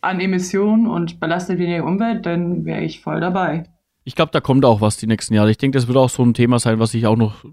An 0.01 0.19
Emissionen 0.19 0.87
und 0.87 1.19
belastet 1.19 1.59
weniger 1.59 1.77
die 1.77 1.83
Umwelt, 1.83 2.25
dann 2.25 2.65
wäre 2.65 2.81
ich 2.81 3.01
voll 3.01 3.19
dabei. 3.19 3.63
Ich 4.03 4.15
glaube, 4.15 4.31
da 4.31 4.41
kommt 4.41 4.65
auch 4.65 4.81
was 4.81 4.97
die 4.97 5.07
nächsten 5.07 5.35
Jahre. 5.35 5.51
Ich 5.51 5.57
denke, 5.57 5.77
das 5.77 5.87
wird 5.87 5.97
auch 5.97 6.09
so 6.09 6.23
ein 6.23 6.33
Thema 6.33 6.59
sein, 6.59 6.79
was 6.79 6.91
sich 6.91 7.05
auch 7.05 7.15
noch, 7.15 7.45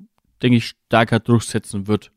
denke 0.43 0.57
ich, 0.57 0.69
stärker 0.69 1.21
durchsetzen 1.21 1.87
wird. 1.87 2.11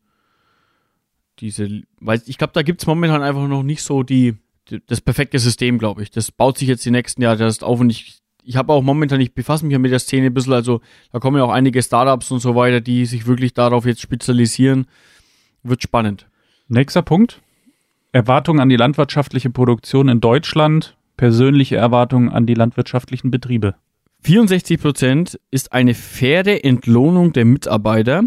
Diese, 1.40 1.82
weil 2.00 2.22
ich 2.26 2.38
glaube, 2.38 2.54
da 2.54 2.62
gibt 2.62 2.82
es 2.82 2.88
momentan 2.88 3.24
einfach 3.24 3.48
noch 3.48 3.64
nicht 3.64 3.84
so 3.84 4.04
die, 4.04 4.36
die 4.70 4.80
das 4.86 5.02
perfekte 5.02 5.38
System, 5.40 5.78
glaube 5.78 6.04
ich. 6.04 6.12
Das 6.12 6.32
baut 6.32 6.58
sich 6.58 6.70
jetzt 6.70 6.86
die 6.86 6.92
nächsten 6.92 7.22
Jahre 7.22 7.44
erst 7.44 7.64
auf 7.64 7.80
und 7.80 7.90
ich, 7.90 8.22
ich 8.44 8.56
habe 8.56 8.72
auch 8.72 8.84
momentan, 8.84 9.20
ich 9.20 9.34
befasse 9.34 9.66
mich 9.66 9.74
ja 9.74 9.80
mit 9.80 9.92
der 9.92 10.00
Szene 10.00 10.28
ein 10.28 10.34
bisschen, 10.34 10.54
also 10.54 10.82
da 11.12 11.20
kommen 11.20 11.38
ja 11.38 11.44
auch 11.44 11.52
einige 11.52 11.84
Startups 11.84 12.32
und 12.32 12.40
so 12.40 12.56
weiter, 12.56 12.80
die 12.80 13.06
sich 13.06 13.26
wirklich 13.26 13.54
darauf 13.54 13.86
jetzt 13.86 14.02
spezialisieren. 14.02 14.86
Wird 15.64 15.84
spannend. 15.84 16.28
Nächster 16.68 17.02
Punkt. 17.02 17.42
Erwartungen 18.12 18.60
an 18.60 18.70
die 18.70 18.76
landwirtschaftliche 18.76 19.50
Produktion 19.50 20.10
in 20.10 20.20
Deutschland, 20.20 20.98
persönliche 21.18 21.78
Erwartungen 21.78 22.30
an 22.30 22.46
die 22.46 22.54
landwirtschaftlichen 22.54 23.32
Betriebe. 23.32 23.76
64 24.24 24.80
Prozent 24.80 25.40
ist 25.50 25.72
eine 25.74 25.94
faire 25.94 26.64
Entlohnung 26.64 27.34
der 27.34 27.46
Mitarbeiter, 27.46 28.24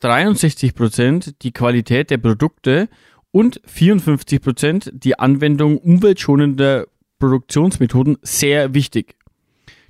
63 0.00 0.74
Prozent 0.74 1.42
die 1.42 1.52
Qualität 1.52 2.10
der 2.10 2.18
Produkte 2.18 2.88
und 3.30 3.60
54 3.64 4.40
Prozent 4.40 4.92
die 4.94 5.18
Anwendung 5.18 5.78
umweltschonender 5.78 6.86
Produktionsmethoden 7.18 8.18
sehr 8.22 8.74
wichtig. 8.74 9.16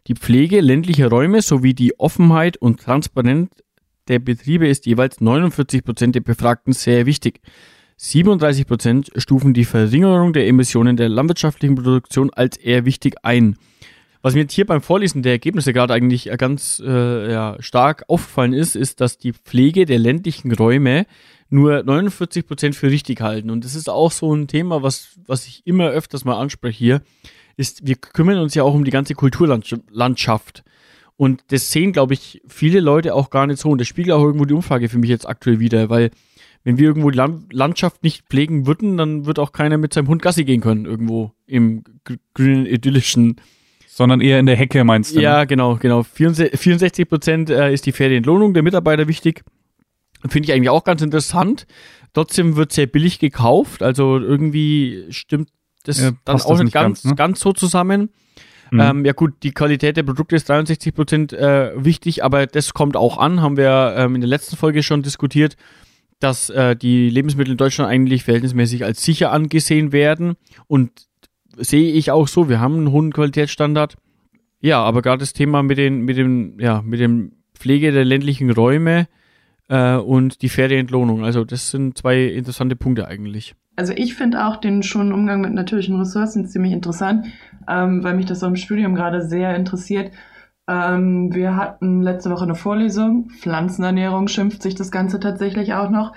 Die 0.07 0.15
Pflege 0.15 0.61
ländlicher 0.61 1.09
Räume 1.09 1.43
sowie 1.43 1.75
die 1.75 1.99
Offenheit 1.99 2.57
und 2.57 2.81
Transparenz 2.81 3.51
der 4.09 4.19
Betriebe 4.19 4.69
ist 4.69 4.87
jeweils 4.87 5.21
49 5.21 5.83
Prozent 5.83 6.15
der 6.15 6.21
Befragten 6.21 6.73
sehr 6.73 7.07
wichtig. 7.07 7.41
37 7.97 8.67
Prozent 8.67 9.11
stufen 9.17 9.55
die 9.55 9.65
Verringerung 9.65 10.33
der 10.33 10.47
Emissionen 10.47 10.97
der 10.97 11.09
landwirtschaftlichen 11.09 11.77
Produktion 11.77 12.31
als 12.31 12.57
eher 12.57 12.85
wichtig 12.85 13.17
ein. 13.23 13.57
Was 14.23 14.35
mir 14.35 14.41
jetzt 14.41 14.55
hier 14.55 14.67
beim 14.67 14.81
Vorlesen 14.81 15.23
der 15.23 15.33
Ergebnisse 15.33 15.73
gerade 15.73 15.93
eigentlich 15.93 16.31
ganz 16.39 16.83
äh, 16.85 17.31
ja, 17.31 17.57
stark 17.61 18.05
aufgefallen 18.09 18.55
ist, 18.55 18.75
ist, 18.75 19.01
dass 19.01 19.19
die 19.19 19.35
Pflege 19.35 19.85
der 19.85 19.99
ländlichen 19.99 20.51
Räume 20.53 21.07
nur 21.51 21.83
49 21.83 22.47
Prozent 22.47 22.75
für 22.75 22.91
richtig 22.91 23.21
halten. 23.21 23.51
Und 23.51 23.65
das 23.65 23.75
ist 23.75 23.91
auch 23.91 24.11
so 24.11 24.35
ein 24.35 24.49
Thema, 24.49 24.83
was, 24.83 25.19
was 25.27 25.47
ich 25.47 25.67
immer 25.67 25.91
öfters 25.91 26.25
mal 26.25 26.41
anspreche 26.41 26.79
hier, 26.79 27.03
ist, 27.57 27.87
wir 27.87 27.97
kümmern 27.97 28.39
uns 28.39 28.55
ja 28.55 28.63
auch 28.63 28.75
um 28.75 28.85
die 28.85 28.91
ganze 28.91 29.15
Kulturlandschaft. 29.15 30.65
Und 31.17 31.45
das 31.49 31.71
sehen, 31.71 31.93
glaube 31.93 32.15
ich, 32.15 32.43
viele 32.49 32.81
Leute 32.81 33.15
auch 33.15 33.31
gar 33.31 33.47
nicht 33.47 33.61
so. 33.61 33.69
Und 33.71 33.81
das 33.81 33.89
spiegelt 33.89 34.17
auch 34.17 34.25
irgendwo 34.25 34.47
die 34.47 34.55
Umfrage 34.55 34.89
für 34.89 34.99
mich 34.99 35.11
jetzt 35.11 35.29
aktuell 35.29 35.61
wieder, 35.61 35.91
weil 35.91 36.11
wenn 36.64 36.78
wir 36.78 36.87
irgendwo 36.87 37.11
die 37.11 37.21
Landschaft 37.50 38.02
nicht 38.02 38.25
pflegen 38.28 38.66
würden, 38.66 38.97
dann 38.97 39.26
wird 39.26 39.38
auch 39.38 39.52
keiner 39.52 39.78
mit 39.78 39.92
seinem 39.92 40.09
Hund 40.09 40.23
Gassi 40.23 40.44
gehen 40.44 40.61
können, 40.61 40.87
irgendwo 40.87 41.33
im 41.47 41.85
grünen, 42.35 42.66
idyllischen 42.66 43.37
sondern 43.87 44.21
eher 44.21 44.40
in 44.40 44.47
der 44.47 44.56
Hecke, 44.56 44.83
meinst 44.83 45.14
du? 45.14 45.21
Ja, 45.21 45.40
ne? 45.40 45.47
genau, 45.47 45.76
genau. 45.76 46.02
64 46.02 47.09
Prozent 47.09 47.49
äh, 47.49 47.73
ist 47.73 47.87
die 47.87 47.92
faire 47.92 48.12
Entlohnung 48.12 48.52
der 48.52 48.64
Mitarbeiter 48.64 49.06
wichtig. 49.06 49.44
Finde 50.28 50.49
ich 50.49 50.52
eigentlich 50.52 50.71
auch 50.71 50.83
ganz 50.83 51.00
interessant. 51.00 51.66
Trotzdem 52.12 52.56
wird 52.56 52.73
sehr 52.73 52.87
billig 52.87 53.21
gekauft. 53.21 53.85
Also 53.85 54.18
irgendwie 54.18 55.04
stimmt 55.11 55.49
das 55.85 56.00
ja, 56.00 56.11
dann 56.25 56.40
auch 56.40 56.59
nicht 56.59 56.73
ganz, 56.73 57.02
ganz, 57.02 57.04
ne? 57.04 57.14
ganz 57.14 57.38
so 57.38 57.52
zusammen. 57.52 58.11
Mhm. 58.73 58.80
Ähm, 58.80 59.04
ja 59.04 59.12
gut, 59.12 59.35
die 59.44 59.52
Qualität 59.52 59.97
der 59.97 60.02
Produkte 60.02 60.35
ist 60.35 60.49
63 60.49 60.92
Prozent 60.92 61.33
äh, 61.33 61.73
wichtig, 61.76 62.25
aber 62.25 62.47
das 62.47 62.75
kommt 62.75 62.97
auch 62.97 63.18
an, 63.18 63.42
haben 63.42 63.56
wir 63.56 63.94
ähm, 63.97 64.16
in 64.16 64.23
der 64.23 64.28
letzten 64.28 64.56
Folge 64.56 64.83
schon 64.83 65.02
diskutiert, 65.02 65.56
dass 66.21 66.50
äh, 66.50 66.76
die 66.76 67.11
Lebensmittel 67.11 67.52
in 67.52 67.59
Deutschland 67.59 67.90
eigentlich 67.90 68.25
verhältnismäßig 68.25 68.85
als 68.85 69.02
sicher 69.02 69.33
angesehen 69.33 69.92
werden 69.92 70.35
und 70.66 70.90
sehe 71.56 71.92
ich 71.92 72.11
auch 72.11 72.28
so. 72.28 72.49
Wir 72.49 72.61
haben 72.61 72.76
einen 72.76 72.92
hohen 72.92 73.12
Qualitätsstandard. 73.12 73.97
Ja, 74.61 74.83
aber 74.83 75.02
gerade 75.02 75.21
das 75.21 75.33
Thema 75.33 75.62
mit 75.62 75.78
den, 75.78 76.00
mit 76.02 76.16
dem, 76.16 76.59
ja, 76.59 76.83
mit 76.83 77.00
dem 77.00 77.33
Pflege 77.54 77.92
der 77.92 78.04
ländlichen 78.04 78.50
Räume 78.50 79.06
äh, 79.68 79.97
und 79.97 80.42
die 80.42 80.49
faire 80.49 80.76
Entlohnung. 80.76 81.25
Also 81.25 81.44
das 81.44 81.71
sind 81.71 81.99
zwei 81.99 82.25
interessante 82.25 82.76
Punkte 82.76 83.06
eigentlich. 83.06 83.54
Also 83.76 83.92
ich 83.92 84.14
finde 84.14 84.47
auch 84.47 84.56
den 84.56 84.83
schon 84.83 85.12
Umgang 85.12 85.40
mit 85.40 85.52
natürlichen 85.52 85.99
Ressourcen 85.99 86.47
ziemlich 86.47 86.73
interessant, 86.73 87.26
ähm, 87.68 88.04
weil 88.04 88.14
mich 88.14 88.26
das 88.26 88.42
auch 88.42 88.49
im 88.49 88.56
Studium 88.56 88.94
gerade 88.94 89.26
sehr 89.26 89.54
interessiert. 89.56 90.12
Ähm, 90.66 91.35
wir 91.35 91.56
hatten 91.56 92.02
letzte 92.02 92.30
Woche 92.30 92.44
eine 92.44 92.54
Vorlesung, 92.54 93.28
Pflanzenernährung 93.28 94.28
schimpft 94.28 94.62
sich 94.62 94.75
das 94.75 94.90
Ganze 94.90 95.21
tatsächlich 95.21 95.75
auch 95.75 95.90
noch. 95.90 96.12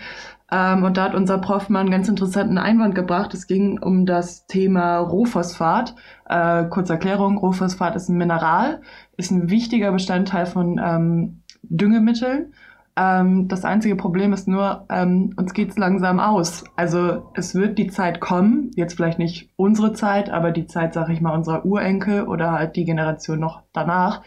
Ähm, 0.50 0.84
und 0.84 0.96
da 0.96 1.04
hat 1.06 1.16
unser 1.16 1.40
Prof 1.40 1.70
mal 1.70 1.82
einen 1.82 1.92
ganz 1.92 2.08
interessanten 2.08 2.58
Einwand 2.58 2.96
gebracht. 2.96 3.34
Es 3.34 3.48
ging 3.48 3.80
um 3.80 4.06
das 4.06 4.48
Thema 4.48 5.00
Rohphosphat. 5.00 5.96
Äh, 6.30 6.66
kurze 6.66 6.94
Erklärung, 6.94 7.38
Rohphosphat 7.38 7.96
ist 7.96 8.08
ein 8.10 8.18
Mineral, 8.18 8.82
ist 9.18 9.32
ein 9.32 9.50
wichtiger 9.50 9.92
Bestandteil 9.92 10.46
von 10.46 10.80
ähm, 10.82 11.42
Düngemitteln. 11.64 12.54
Ähm, 12.98 13.48
das 13.48 13.64
einzige 13.64 13.96
Problem 13.96 14.34
ist 14.34 14.48
nur, 14.48 14.86
ähm, 14.90 15.34
uns 15.38 15.54
geht's 15.54 15.78
langsam 15.78 16.20
aus. 16.20 16.64
Also 16.76 17.30
es 17.36 17.54
wird 17.54 17.78
die 17.78 17.88
Zeit 17.88 18.20
kommen, 18.20 18.72
jetzt 18.76 18.96
vielleicht 18.96 19.20
nicht 19.20 19.52
unsere 19.56 19.94
Zeit, 19.94 20.32
aber 20.32 20.52
die 20.52 20.66
Zeit, 20.66 20.96
sag 20.96 21.10
ich 21.10 21.22
mal, 21.22 21.36
unserer 21.36 21.64
Urenkel 21.64 22.28
oder 22.28 22.54
halt 22.54 22.76
die 22.76 22.86
Generation 22.86 23.40
noch 23.40 23.62
danach, 23.72 24.24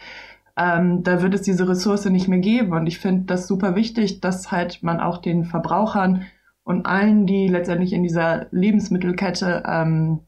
ähm, 0.57 1.03
da 1.03 1.21
wird 1.21 1.33
es 1.33 1.41
diese 1.41 1.67
Ressource 1.67 2.05
nicht 2.05 2.29
mehr 2.29 2.39
geben. 2.39 2.71
Und 2.71 2.87
ich 2.87 2.99
finde 2.99 3.25
das 3.25 3.47
super 3.47 3.75
wichtig, 3.75 4.21
dass 4.21 4.51
halt 4.51 4.83
man 4.83 5.01
auch 5.01 5.17
den 5.17 5.43
Verbrauchern 5.43 6.25
und 6.63 6.85
allen, 6.85 7.25
die 7.25 7.47
letztendlich 7.49 7.91
in 7.91 8.03
dieser 8.03 8.47
Lebensmittelkette 8.51 9.63
ähm, 9.65 10.21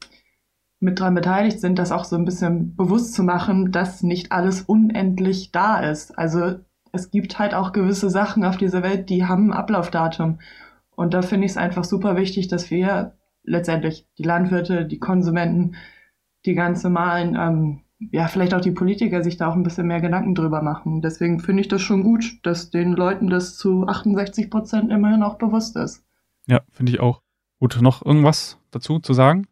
mit 0.80 1.00
dran 1.00 1.14
beteiligt 1.14 1.60
sind, 1.60 1.78
das 1.78 1.92
auch 1.92 2.04
so 2.04 2.16
ein 2.16 2.26
bisschen 2.26 2.76
bewusst 2.76 3.14
zu 3.14 3.22
machen, 3.22 3.72
dass 3.72 4.02
nicht 4.02 4.32
alles 4.32 4.60
unendlich 4.62 5.50
da 5.50 5.80
ist. 5.80 6.18
Also 6.18 6.56
es 6.94 7.10
gibt 7.10 7.38
halt 7.38 7.54
auch 7.54 7.72
gewisse 7.72 8.08
Sachen 8.08 8.44
auf 8.44 8.56
dieser 8.56 8.82
Welt, 8.82 9.10
die 9.10 9.24
haben 9.24 9.50
ein 9.50 9.56
Ablaufdatum. 9.56 10.38
Und 10.94 11.12
da 11.12 11.22
finde 11.22 11.46
ich 11.46 11.52
es 11.52 11.56
einfach 11.56 11.84
super 11.84 12.16
wichtig, 12.16 12.48
dass 12.48 12.70
wir 12.70 13.14
letztendlich 13.42 14.06
die 14.16 14.22
Landwirte, 14.22 14.86
die 14.86 15.00
Konsumenten, 15.00 15.74
die 16.46 16.54
ganz 16.54 16.84
normalen 16.84 17.36
ähm, 17.36 17.80
ja, 18.12 18.28
vielleicht 18.28 18.54
auch 18.54 18.60
die 18.60 18.70
Politiker 18.70 19.22
sich 19.22 19.36
da 19.36 19.48
auch 19.48 19.54
ein 19.54 19.62
bisschen 19.62 19.86
mehr 19.86 20.00
Gedanken 20.00 20.34
drüber 20.34 20.62
machen. 20.62 21.00
Deswegen 21.00 21.40
finde 21.40 21.62
ich 21.62 21.68
das 21.68 21.82
schon 21.82 22.02
gut, 22.02 22.40
dass 22.42 22.70
den 22.70 22.92
Leuten 22.92 23.28
das 23.28 23.56
zu 23.56 23.86
68 23.86 24.50
Prozent 24.50 24.92
immerhin 24.92 25.22
auch 25.22 25.36
bewusst 25.36 25.76
ist. 25.76 26.04
Ja, 26.46 26.60
finde 26.70 26.92
ich 26.92 27.00
auch. 27.00 27.22
Gut, 27.60 27.80
noch 27.80 28.04
irgendwas 28.04 28.58
dazu 28.70 28.98
zu 28.98 29.14
sagen? 29.14 29.46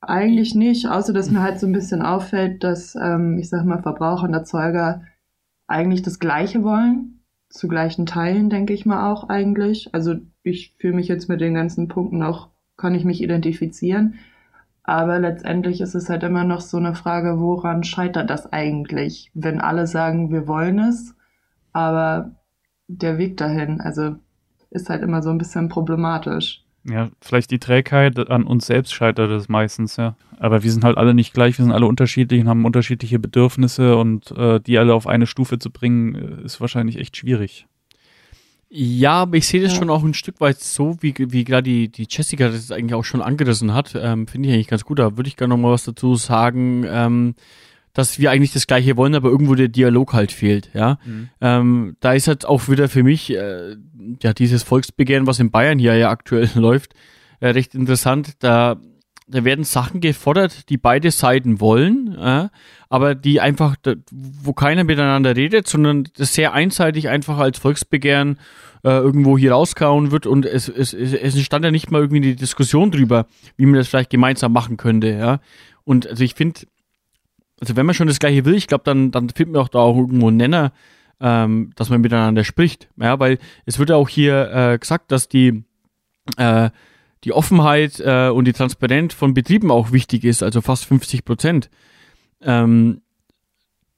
Eigentlich 0.00 0.54
nicht, 0.54 0.88
außer 0.88 1.12
dass 1.12 1.30
mir 1.30 1.42
halt 1.42 1.60
so 1.60 1.66
ein 1.66 1.72
bisschen 1.72 2.02
auffällt, 2.02 2.64
dass, 2.64 2.94
ähm, 2.94 3.38
ich 3.38 3.48
sag 3.48 3.64
mal, 3.64 3.82
Verbraucher 3.82 4.24
und 4.24 4.34
Erzeuger 4.34 5.02
eigentlich 5.68 6.02
das 6.02 6.18
Gleiche 6.18 6.64
wollen. 6.64 7.20
Zu 7.50 7.68
gleichen 7.68 8.04
Teilen, 8.04 8.50
denke 8.50 8.74
ich 8.74 8.84
mal 8.84 9.10
auch 9.10 9.28
eigentlich. 9.28 9.94
Also 9.94 10.16
ich 10.42 10.74
fühle 10.78 10.94
mich 10.94 11.08
jetzt 11.08 11.28
mit 11.28 11.40
den 11.40 11.54
ganzen 11.54 11.88
Punkten 11.88 12.22
auch, 12.22 12.48
kann 12.76 12.94
ich 12.94 13.04
mich 13.04 13.22
identifizieren. 13.22 14.18
Aber 14.82 15.18
letztendlich 15.18 15.80
ist 15.80 15.94
es 15.94 16.08
halt 16.08 16.22
immer 16.22 16.44
noch 16.44 16.60
so 16.60 16.78
eine 16.78 16.94
Frage, 16.94 17.40
woran 17.40 17.84
scheitert 17.84 18.30
das 18.30 18.52
eigentlich? 18.52 19.30
Wenn 19.34 19.60
alle 19.60 19.86
sagen, 19.86 20.32
wir 20.32 20.46
wollen 20.46 20.78
es, 20.78 21.14
aber 21.72 22.32
der 22.86 23.18
Weg 23.18 23.36
dahin, 23.36 23.80
also 23.80 24.16
ist 24.70 24.88
halt 24.88 25.02
immer 25.02 25.22
so 25.22 25.30
ein 25.30 25.38
bisschen 25.38 25.68
problematisch. 25.68 26.64
Ja, 26.90 27.10
vielleicht 27.20 27.50
die 27.50 27.58
Trägheit 27.58 28.30
an 28.30 28.44
uns 28.44 28.66
selbst 28.66 28.94
scheitert 28.94 29.30
es 29.30 29.48
meistens, 29.48 29.96
ja. 29.96 30.16
Aber 30.38 30.62
wir 30.62 30.70
sind 30.72 30.84
halt 30.84 30.96
alle 30.96 31.14
nicht 31.14 31.34
gleich, 31.34 31.58
wir 31.58 31.64
sind 31.64 31.72
alle 31.72 31.86
unterschiedlich 31.86 32.40
und 32.40 32.48
haben 32.48 32.64
unterschiedliche 32.64 33.18
Bedürfnisse 33.18 33.96
und 33.96 34.30
äh, 34.30 34.60
die 34.60 34.78
alle 34.78 34.94
auf 34.94 35.06
eine 35.06 35.26
Stufe 35.26 35.58
zu 35.58 35.70
bringen, 35.70 36.14
äh, 36.14 36.44
ist 36.44 36.60
wahrscheinlich 36.60 36.96
echt 36.98 37.16
schwierig. 37.16 37.66
Ja, 38.70 39.22
aber 39.22 39.36
ich 39.38 39.46
sehe 39.48 39.62
das 39.62 39.72
Ja. 39.72 39.78
schon 39.78 39.90
auch 39.90 40.04
ein 40.04 40.14
Stück 40.14 40.40
weit 40.40 40.60
so, 40.60 40.96
wie, 41.00 41.14
wie 41.16 41.44
gerade 41.44 41.62
die, 41.62 41.88
die 41.88 42.06
Jessica 42.08 42.48
das 42.48 42.70
eigentlich 42.70 42.94
auch 42.94 43.04
schon 43.04 43.22
angerissen 43.22 43.72
hat. 43.74 43.94
Ähm, 43.98 44.26
Finde 44.26 44.48
ich 44.48 44.54
eigentlich 44.54 44.68
ganz 44.68 44.84
gut. 44.84 44.98
Da 44.98 45.16
würde 45.16 45.28
ich 45.28 45.36
gerne 45.36 45.54
noch 45.54 45.60
mal 45.60 45.72
was 45.72 45.84
dazu 45.84 46.16
sagen, 46.16 46.84
ähm, 46.86 47.34
dass 47.94 48.18
wir 48.18 48.30
eigentlich 48.30 48.52
das 48.52 48.66
Gleiche 48.66 48.96
wollen, 48.96 49.14
aber 49.14 49.28
irgendwo 49.30 49.54
der 49.54 49.68
Dialog 49.68 50.12
halt 50.12 50.32
fehlt. 50.32 50.70
Ja, 50.74 50.98
ähm, 51.40 51.96
da 52.00 52.12
ist 52.12 52.28
halt 52.28 52.44
auch 52.46 52.68
wieder 52.68 52.88
für 52.88 53.02
mich 53.02 53.30
äh, 53.34 53.76
ja 54.22 54.32
dieses 54.32 54.62
Volksbegehren, 54.62 55.26
was 55.26 55.40
in 55.40 55.50
Bayern 55.50 55.78
hier 55.78 55.94
ja 55.96 56.10
aktuell 56.10 56.48
läuft, 56.54 56.94
äh, 57.40 57.48
recht 57.48 57.74
interessant. 57.74 58.34
Da 58.40 58.76
da 59.30 59.44
werden 59.44 59.62
Sachen 59.64 60.00
gefordert, 60.00 60.70
die 60.70 60.78
beide 60.78 61.10
Seiten 61.10 61.60
wollen, 61.60 62.16
äh, 62.18 62.48
aber 62.88 63.14
die 63.14 63.42
einfach, 63.42 63.76
da- 63.82 63.92
wo 64.10 64.54
keiner 64.54 64.84
miteinander 64.84 65.36
redet, 65.36 65.68
sondern 65.68 66.04
das 66.16 66.32
sehr 66.34 66.54
einseitig 66.54 67.10
einfach 67.10 67.36
als 67.36 67.58
Volksbegehren 67.58 68.38
äh, 68.84 68.88
irgendwo 68.88 69.36
hier 69.36 69.52
rauskauen 69.52 70.12
wird 70.12 70.24
und 70.26 70.46
es, 70.46 70.70
es, 70.70 70.94
es, 70.94 71.12
es 71.12 71.34
entstand 71.36 71.62
ja 71.66 71.70
nicht 71.70 71.90
mal 71.90 72.00
irgendwie 72.00 72.22
die 72.22 72.36
Diskussion 72.36 72.90
drüber, 72.90 73.26
wie 73.58 73.66
man 73.66 73.74
das 73.74 73.88
vielleicht 73.88 74.08
gemeinsam 74.08 74.50
machen 74.54 74.78
könnte, 74.78 75.10
ja. 75.10 75.40
Und 75.84 76.06
also 76.06 76.24
ich 76.24 76.32
finde, 76.34 76.60
also 77.60 77.76
wenn 77.76 77.86
man 77.86 77.94
schon 77.94 78.08
das 78.08 78.18
Gleiche 78.18 78.44
will, 78.44 78.54
ich 78.54 78.66
glaube, 78.66 78.84
dann, 78.84 79.10
dann 79.10 79.28
findet 79.28 79.54
man 79.54 79.62
auch 79.62 79.68
da 79.68 79.80
auch 79.80 79.96
irgendwo 79.96 80.28
einen 80.28 80.36
Nenner, 80.36 80.72
ähm, 81.20 81.70
dass 81.76 81.90
man 81.90 82.00
miteinander 82.00 82.44
spricht, 82.44 82.88
ja, 82.96 83.18
weil 83.18 83.38
es 83.66 83.78
wird 83.78 83.90
ja 83.90 83.96
auch 83.96 84.08
hier 84.08 84.50
äh, 84.52 84.78
gesagt, 84.78 85.10
dass 85.10 85.28
die 85.28 85.64
äh, 86.36 86.70
die 87.24 87.32
Offenheit 87.32 88.00
äh, 88.00 88.28
und 88.28 88.44
die 88.44 88.52
Transparenz 88.52 89.14
von 89.14 89.34
Betrieben 89.34 89.70
auch 89.70 89.92
wichtig 89.92 90.24
ist, 90.24 90.42
also 90.42 90.60
fast 90.60 90.84
50 90.84 91.24
Prozent. 91.24 91.70
Ähm, 92.40 93.02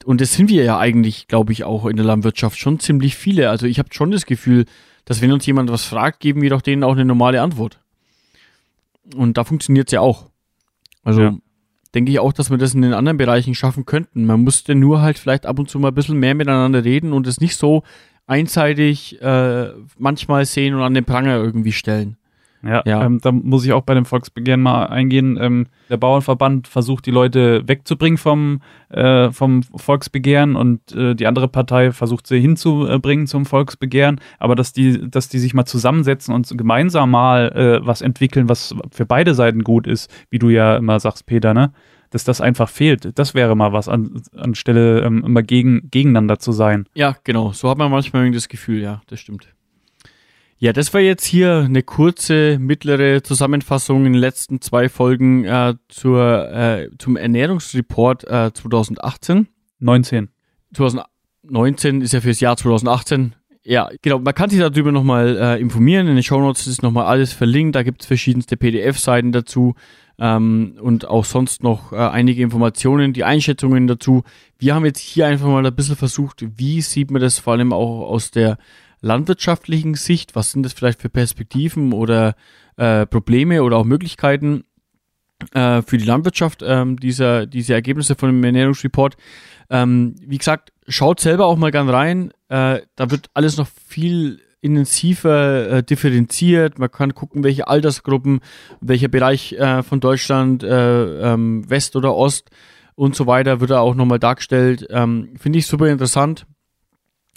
und 0.04 0.20
das 0.22 0.32
sind 0.32 0.48
wir 0.48 0.64
ja 0.64 0.78
eigentlich, 0.78 1.28
glaube 1.28 1.52
ich, 1.52 1.64
auch 1.64 1.84
in 1.84 1.96
der 1.96 2.06
Landwirtschaft 2.06 2.58
schon 2.58 2.80
ziemlich 2.80 3.16
viele. 3.16 3.50
Also 3.50 3.66
ich 3.66 3.78
habe 3.78 3.90
schon 3.92 4.10
das 4.10 4.24
Gefühl, 4.24 4.64
dass 5.04 5.20
wenn 5.20 5.32
uns 5.32 5.44
jemand 5.44 5.70
was 5.70 5.84
fragt, 5.84 6.20
geben 6.20 6.40
wir 6.40 6.50
doch 6.50 6.62
denen 6.62 6.84
auch 6.84 6.92
eine 6.92 7.04
normale 7.04 7.42
Antwort. 7.42 7.80
Und 9.14 9.36
da 9.36 9.44
funktioniert 9.44 9.88
es 9.88 9.92
ja 9.92 10.00
auch. 10.00 10.30
Also 11.02 11.22
Ja. 11.22 11.36
Denke 11.94 12.12
ich 12.12 12.18
auch, 12.18 12.32
dass 12.32 12.50
wir 12.50 12.58
das 12.58 12.74
in 12.74 12.82
den 12.82 12.92
anderen 12.92 13.18
Bereichen 13.18 13.54
schaffen 13.54 13.84
könnten. 13.84 14.24
Man 14.24 14.42
müsste 14.42 14.74
nur 14.74 15.02
halt 15.02 15.18
vielleicht 15.18 15.46
ab 15.46 15.58
und 15.58 15.68
zu 15.68 15.78
mal 15.78 15.88
ein 15.88 15.94
bisschen 15.94 16.18
mehr 16.18 16.34
miteinander 16.34 16.84
reden 16.84 17.12
und 17.12 17.26
es 17.26 17.40
nicht 17.40 17.56
so 17.56 17.82
einseitig 18.26 19.20
äh, 19.20 19.70
manchmal 19.98 20.44
sehen 20.44 20.74
und 20.74 20.82
an 20.82 20.94
den 20.94 21.04
Pranger 21.04 21.36
irgendwie 21.36 21.72
stellen. 21.72 22.16
Ja, 22.62 22.82
Ja. 22.84 23.04
Ähm, 23.04 23.20
da 23.22 23.32
muss 23.32 23.64
ich 23.64 23.72
auch 23.72 23.82
bei 23.82 23.94
dem 23.94 24.04
Volksbegehren 24.04 24.60
mal 24.60 24.86
eingehen. 24.86 25.38
Ähm, 25.40 25.66
der 25.88 25.96
Bauernverband 25.96 26.68
versucht, 26.68 27.06
die 27.06 27.10
Leute 27.10 27.66
wegzubringen 27.66 28.18
vom, 28.18 28.60
äh, 28.90 29.30
vom 29.30 29.62
Volksbegehren 29.62 30.56
und 30.56 30.92
äh, 30.92 31.14
die 31.14 31.26
andere 31.26 31.48
Partei 31.48 31.92
versucht, 31.92 32.26
sie 32.26 32.40
hinzubringen 32.40 33.26
zum 33.26 33.46
Volksbegehren. 33.46 34.20
Aber 34.38 34.54
dass 34.54 34.72
die, 34.72 35.10
dass 35.10 35.28
die 35.28 35.38
sich 35.38 35.54
mal 35.54 35.64
zusammensetzen 35.64 36.34
und 36.34 36.52
gemeinsam 36.56 37.10
mal 37.10 37.52
äh, 37.52 37.86
was 37.86 38.02
entwickeln, 38.02 38.48
was 38.48 38.74
für 38.90 39.06
beide 39.06 39.34
Seiten 39.34 39.64
gut 39.64 39.86
ist, 39.86 40.10
wie 40.30 40.38
du 40.38 40.48
ja 40.50 40.76
immer 40.76 41.00
sagst, 41.00 41.26
Peter, 41.26 41.54
ne? 41.54 41.72
Dass 42.10 42.24
das 42.24 42.40
einfach 42.40 42.68
fehlt. 42.68 43.16
Das 43.18 43.34
wäre 43.34 43.54
mal 43.54 43.72
was 43.72 43.88
an, 43.88 44.20
anstelle 44.36 45.02
ähm, 45.02 45.22
immer 45.24 45.44
gegen, 45.44 45.88
gegeneinander 45.92 46.40
zu 46.40 46.50
sein. 46.50 46.86
Ja, 46.92 47.14
genau. 47.22 47.52
So 47.52 47.70
hat 47.70 47.78
man 47.78 47.88
manchmal 47.90 48.22
irgendwie 48.22 48.38
das 48.38 48.48
Gefühl, 48.48 48.82
ja, 48.82 49.00
das 49.06 49.20
stimmt. 49.20 49.46
Ja, 50.62 50.74
das 50.74 50.92
war 50.92 51.00
jetzt 51.00 51.24
hier 51.24 51.64
eine 51.64 51.82
kurze, 51.82 52.58
mittlere 52.58 53.22
Zusammenfassung 53.22 54.04
in 54.04 54.12
den 54.12 54.20
letzten 54.20 54.60
zwei 54.60 54.90
Folgen 54.90 55.44
äh, 55.44 55.74
zur, 55.88 56.52
äh, 56.52 56.90
zum 56.98 57.16
Ernährungsreport 57.16 58.24
äh, 58.24 58.52
2018. 58.52 59.48
19. 59.78 60.28
2019 60.74 62.02
ist 62.02 62.12
ja 62.12 62.20
fürs 62.20 62.40
Jahr 62.40 62.58
2018. 62.58 63.34
Ja, 63.62 63.88
genau. 64.02 64.18
Man 64.18 64.34
kann 64.34 64.50
sich 64.50 64.60
darüber 64.60 64.92
nochmal 64.92 65.38
äh, 65.38 65.58
informieren. 65.58 66.06
In 66.08 66.16
den 66.16 66.22
Shownotes 66.22 66.66
ist 66.66 66.82
nochmal 66.82 67.06
alles 67.06 67.32
verlinkt. 67.32 67.74
Da 67.74 67.82
gibt 67.82 68.02
es 68.02 68.06
verschiedenste 68.06 68.58
PDF-Seiten 68.58 69.32
dazu 69.32 69.76
ähm, 70.18 70.74
und 70.78 71.08
auch 71.08 71.24
sonst 71.24 71.62
noch 71.62 71.94
äh, 71.94 71.96
einige 71.96 72.42
Informationen, 72.42 73.14
die 73.14 73.24
Einschätzungen 73.24 73.86
dazu. 73.86 74.24
Wir 74.58 74.74
haben 74.74 74.84
jetzt 74.84 75.00
hier 75.00 75.26
einfach 75.26 75.46
mal 75.46 75.64
ein 75.64 75.74
bisschen 75.74 75.96
versucht, 75.96 76.44
wie 76.58 76.82
sieht 76.82 77.10
man 77.10 77.22
das 77.22 77.38
vor 77.38 77.54
allem 77.54 77.72
auch 77.72 78.02
aus 78.10 78.30
der 78.30 78.58
landwirtschaftlichen 79.00 79.94
Sicht? 79.94 80.34
Was 80.34 80.52
sind 80.52 80.62
das 80.62 80.72
vielleicht 80.72 81.00
für 81.00 81.08
Perspektiven 81.08 81.92
oder 81.92 82.34
äh, 82.76 83.06
Probleme 83.06 83.62
oder 83.62 83.76
auch 83.76 83.84
Möglichkeiten 83.84 84.64
äh, 85.54 85.82
für 85.82 85.98
die 85.98 86.04
Landwirtschaft, 86.04 86.62
ähm, 86.64 86.98
dieser, 86.98 87.46
diese 87.46 87.74
Ergebnisse 87.74 88.14
von 88.14 88.30
dem 88.30 88.44
Ernährungsreport? 88.44 89.16
Ähm, 89.70 90.14
wie 90.26 90.38
gesagt, 90.38 90.72
schaut 90.88 91.20
selber 91.20 91.46
auch 91.46 91.56
mal 91.56 91.70
gern 91.70 91.88
rein. 91.88 92.32
Äh, 92.48 92.80
da 92.96 93.10
wird 93.10 93.30
alles 93.34 93.56
noch 93.56 93.68
viel 93.86 94.40
intensiver 94.60 95.70
äh, 95.70 95.82
differenziert. 95.82 96.78
Man 96.78 96.90
kann 96.90 97.14
gucken, 97.14 97.44
welche 97.44 97.68
Altersgruppen, 97.68 98.40
welcher 98.80 99.08
Bereich 99.08 99.52
äh, 99.54 99.82
von 99.82 100.00
Deutschland, 100.00 100.62
äh, 100.62 101.32
ähm, 101.32 101.68
West 101.68 101.96
oder 101.96 102.14
Ost 102.14 102.50
und 102.94 103.16
so 103.16 103.26
weiter, 103.26 103.60
wird 103.60 103.70
da 103.70 103.80
auch 103.80 103.94
nochmal 103.94 104.18
dargestellt. 104.18 104.86
Ähm, 104.90 105.34
Finde 105.38 105.58
ich 105.58 105.66
super 105.66 105.88
interessant. 105.88 106.46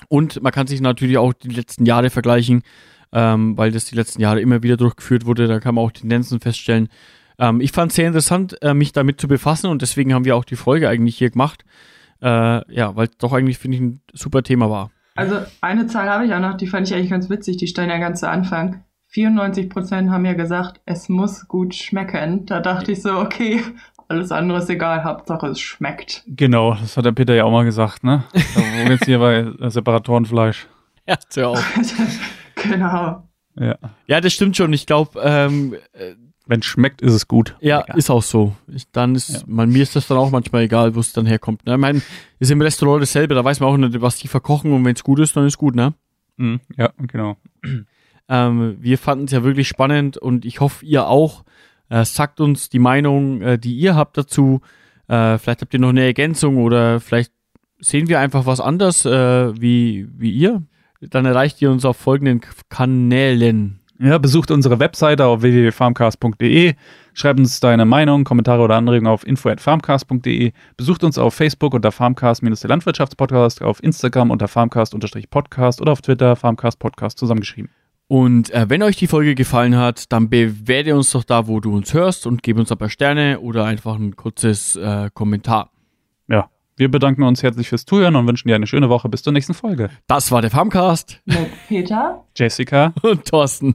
Und 0.07 0.41
man 0.41 0.51
kann 0.51 0.67
sich 0.67 0.81
natürlich 0.81 1.17
auch 1.17 1.33
die 1.33 1.49
letzten 1.49 1.85
Jahre 1.85 2.09
vergleichen, 2.09 2.63
ähm, 3.11 3.57
weil 3.57 3.71
das 3.71 3.85
die 3.85 3.95
letzten 3.95 4.21
Jahre 4.21 4.41
immer 4.41 4.63
wieder 4.63 4.77
durchgeführt 4.77 5.25
wurde. 5.25 5.47
Da 5.47 5.59
kann 5.59 5.75
man 5.75 5.85
auch 5.85 5.91
Tendenzen 5.91 6.39
feststellen. 6.39 6.89
Ähm, 7.39 7.61
ich 7.61 7.71
fand 7.71 7.91
es 7.91 7.95
sehr 7.95 8.07
interessant, 8.07 8.61
äh, 8.61 8.73
mich 8.73 8.91
damit 8.91 9.19
zu 9.19 9.27
befassen 9.27 9.67
und 9.67 9.81
deswegen 9.81 10.13
haben 10.13 10.25
wir 10.25 10.35
auch 10.35 10.45
die 10.45 10.55
Folge 10.55 10.89
eigentlich 10.89 11.17
hier 11.17 11.29
gemacht. 11.29 11.65
Äh, 12.21 12.27
ja, 12.73 12.95
weil 12.95 13.07
es 13.07 13.17
doch 13.17 13.33
eigentlich, 13.33 13.57
finde 13.57 13.77
ich, 13.77 13.81
ein 13.81 14.01
super 14.13 14.43
Thema 14.43 14.69
war. 14.69 14.91
Also 15.15 15.39
eine 15.61 15.87
Zahl 15.87 16.09
habe 16.09 16.25
ich 16.25 16.33
auch 16.33 16.39
noch, 16.39 16.57
die 16.57 16.67
fand 16.67 16.87
ich 16.87 16.95
eigentlich 16.95 17.09
ganz 17.09 17.29
witzig, 17.29 17.57
die 17.57 17.67
stand 17.67 17.89
ja 17.89 17.97
ganz 17.97 18.21
zu 18.21 18.29
Anfang. 18.29 18.83
94% 19.13 20.09
haben 20.09 20.25
ja 20.25 20.33
gesagt, 20.33 20.81
es 20.85 21.07
muss 21.07 21.47
gut 21.47 21.75
schmecken. 21.75 22.45
Da 22.47 22.61
dachte 22.61 22.91
ich 22.91 23.01
so, 23.01 23.19
okay, 23.19 23.61
alles 24.07 24.31
andere 24.31 24.59
ist 24.59 24.69
egal, 24.69 25.03
Hauptsache 25.03 25.47
es 25.47 25.59
schmeckt. 25.59 26.23
Genau, 26.27 26.73
das 26.75 26.97
hat 26.97 27.05
der 27.05 27.11
Peter 27.11 27.33
ja 27.35 27.43
auch 27.45 27.51
mal 27.51 27.65
gesagt, 27.65 28.03
ne? 28.03 28.23
Wo 28.33 28.61
wir 28.61 28.91
jetzt 28.91 29.05
hier 29.05 29.19
bei 29.19 29.69
Separatorenfleisch. 29.69 30.67
Ja, 31.05 31.17
hör 31.35 31.49
auf. 31.49 31.73
genau. 32.55 33.27
Ja. 33.59 33.75
Ja, 34.07 34.21
das 34.21 34.31
stimmt 34.31 34.55
schon. 34.55 34.71
Ich 34.71 34.85
glaube, 34.85 35.19
ähm, 35.21 35.73
äh, 35.91 36.13
Wenn 36.47 36.61
es 36.61 36.65
schmeckt, 36.65 37.01
ist 37.01 37.11
es 37.11 37.27
gut. 37.27 37.57
ja, 37.59 37.81
Egal. 37.83 37.97
ist 37.97 38.09
auch 38.09 38.23
so. 38.23 38.55
Ich, 38.73 38.89
dann 38.91 39.13
ist, 39.15 39.29
Ja. 39.29 39.39
man, 39.45 39.69
mir 39.69 39.83
ist 39.83 39.97
das 39.97 40.07
dann 40.07 40.17
auch 40.17 40.31
manchmal 40.31 40.61
egal, 40.63 40.95
wo 40.95 41.01
es 41.01 41.11
dann 41.11 41.25
herkommt. 41.25 41.65
Ne? 41.65 41.73
Ich 41.73 41.77
meine, 41.79 42.01
ist 42.39 42.51
im 42.51 42.61
Restaurant 42.61 43.01
dasselbe, 43.01 43.35
da 43.35 43.43
weiß 43.43 43.59
man 43.59 43.69
auch 43.69 43.75
nicht, 43.75 43.99
was 44.01 44.15
die 44.15 44.29
verkochen 44.29 44.71
und 44.71 44.85
wenn 44.85 44.95
es 44.95 45.03
gut 45.03 45.19
ist, 45.19 45.35
dann 45.35 45.45
ist 45.45 45.57
gut, 45.57 45.75
ne? 45.75 45.93
Mhm, 46.37 46.61
ja, 46.77 46.91
genau. 47.05 47.35
Ähm, 48.29 48.77
wir 48.79 48.97
fanden 48.97 49.25
es 49.25 49.31
ja 49.31 49.43
wirklich 49.43 49.67
spannend 49.67 50.17
und 50.17 50.45
ich 50.45 50.61
hoffe, 50.61 50.85
ihr 50.85 51.07
auch. 51.07 51.43
Äh, 51.93 52.05
sagt 52.05 52.41
uns 52.41 52.69
die 52.69 52.79
Meinung, 52.79 53.43
äh, 53.43 53.59
die 53.59 53.75
ihr 53.75 53.95
habt 53.95 54.17
dazu. 54.17 54.61
Äh, 55.07 55.37
vielleicht 55.37 55.61
habt 55.61 55.75
ihr 55.75 55.79
noch 55.79 55.89
eine 55.89 56.01
Ergänzung 56.03 56.57
oder 56.57 56.99
vielleicht 56.99 57.31
sehen 57.79 58.09
wir 58.09 58.19
einfach 58.19 58.47
was 58.47 58.59
anders 58.59 59.05
äh, 59.05 59.61
wie, 59.61 60.07
wie 60.17 60.31
ihr. 60.31 60.63
Dann 61.01 61.25
erreicht 61.25 61.61
ihr 61.61 61.69
uns 61.69 61.85
auf 61.85 61.97
folgenden 61.97 62.41
Kanälen. 62.69 63.79
Ja, 63.99 64.17
besucht 64.17 64.49
unsere 64.49 64.79
Webseite 64.79 65.25
auf 65.25 65.43
www.farmcast.de, 65.43 66.73
schreibt 67.13 67.39
uns 67.39 67.59
deine 67.59 67.85
Meinung, 67.85 68.23
Kommentare 68.23 68.63
oder 68.63 68.75
Anregungen 68.75 69.13
auf 69.13 69.25
info@farmcast.de, 69.27 70.51
besucht 70.75 71.03
uns 71.03 71.19
auf 71.19 71.35
Facebook 71.35 71.75
unter 71.75 71.91
Farmcast-der 71.91 72.69
Landwirtschaftspodcast, 72.69 73.61
auf 73.61 73.83
Instagram 73.83 74.31
unter 74.31 74.47
Farmcast-podcast 74.47 75.79
oder 75.79 75.91
auf 75.91 76.01
Twitter 76.01 76.35
Farmcast 76.35 76.79
Podcast 76.79 77.19
zusammengeschrieben. 77.19 77.69
Und 78.13 78.51
äh, 78.51 78.69
wenn 78.69 78.83
euch 78.83 78.95
die 78.95 79.07
Folge 79.07 79.33
gefallen 79.33 79.75
hat, 79.75 80.11
dann 80.11 80.29
bewerte 80.29 80.95
uns 80.95 81.09
doch 81.09 81.23
da, 81.23 81.47
wo 81.47 81.59
du 81.59 81.75
uns 81.75 81.95
hörst 81.95 82.27
und 82.27 82.43
gib 82.43 82.59
uns 82.59 82.71
ein 82.71 82.77
paar 82.77 82.91
Sterne 82.91 83.39
oder 83.39 83.65
einfach 83.65 83.95
ein 83.95 84.15
kurzes 84.15 84.75
äh, 84.75 85.09
Kommentar. 85.15 85.71
Ja, 86.27 86.51
wir 86.77 86.91
bedanken 86.91 87.23
uns 87.23 87.41
herzlich 87.41 87.69
fürs 87.69 87.85
Zuhören 87.85 88.15
und 88.15 88.27
wünschen 88.27 88.49
dir 88.49 88.53
eine 88.53 88.67
schöne 88.67 88.87
Woche. 88.87 89.09
Bis 89.09 89.23
zur 89.23 89.33
nächsten 89.33 89.55
Folge. 89.55 89.89
Das 90.05 90.31
war 90.31 90.43
der 90.43 90.51
Farmcast 90.51 91.23
Mit 91.25 91.49
Peter? 91.67 92.23
Jessica. 92.37 92.93
und 93.01 93.25
Thorsten. 93.25 93.73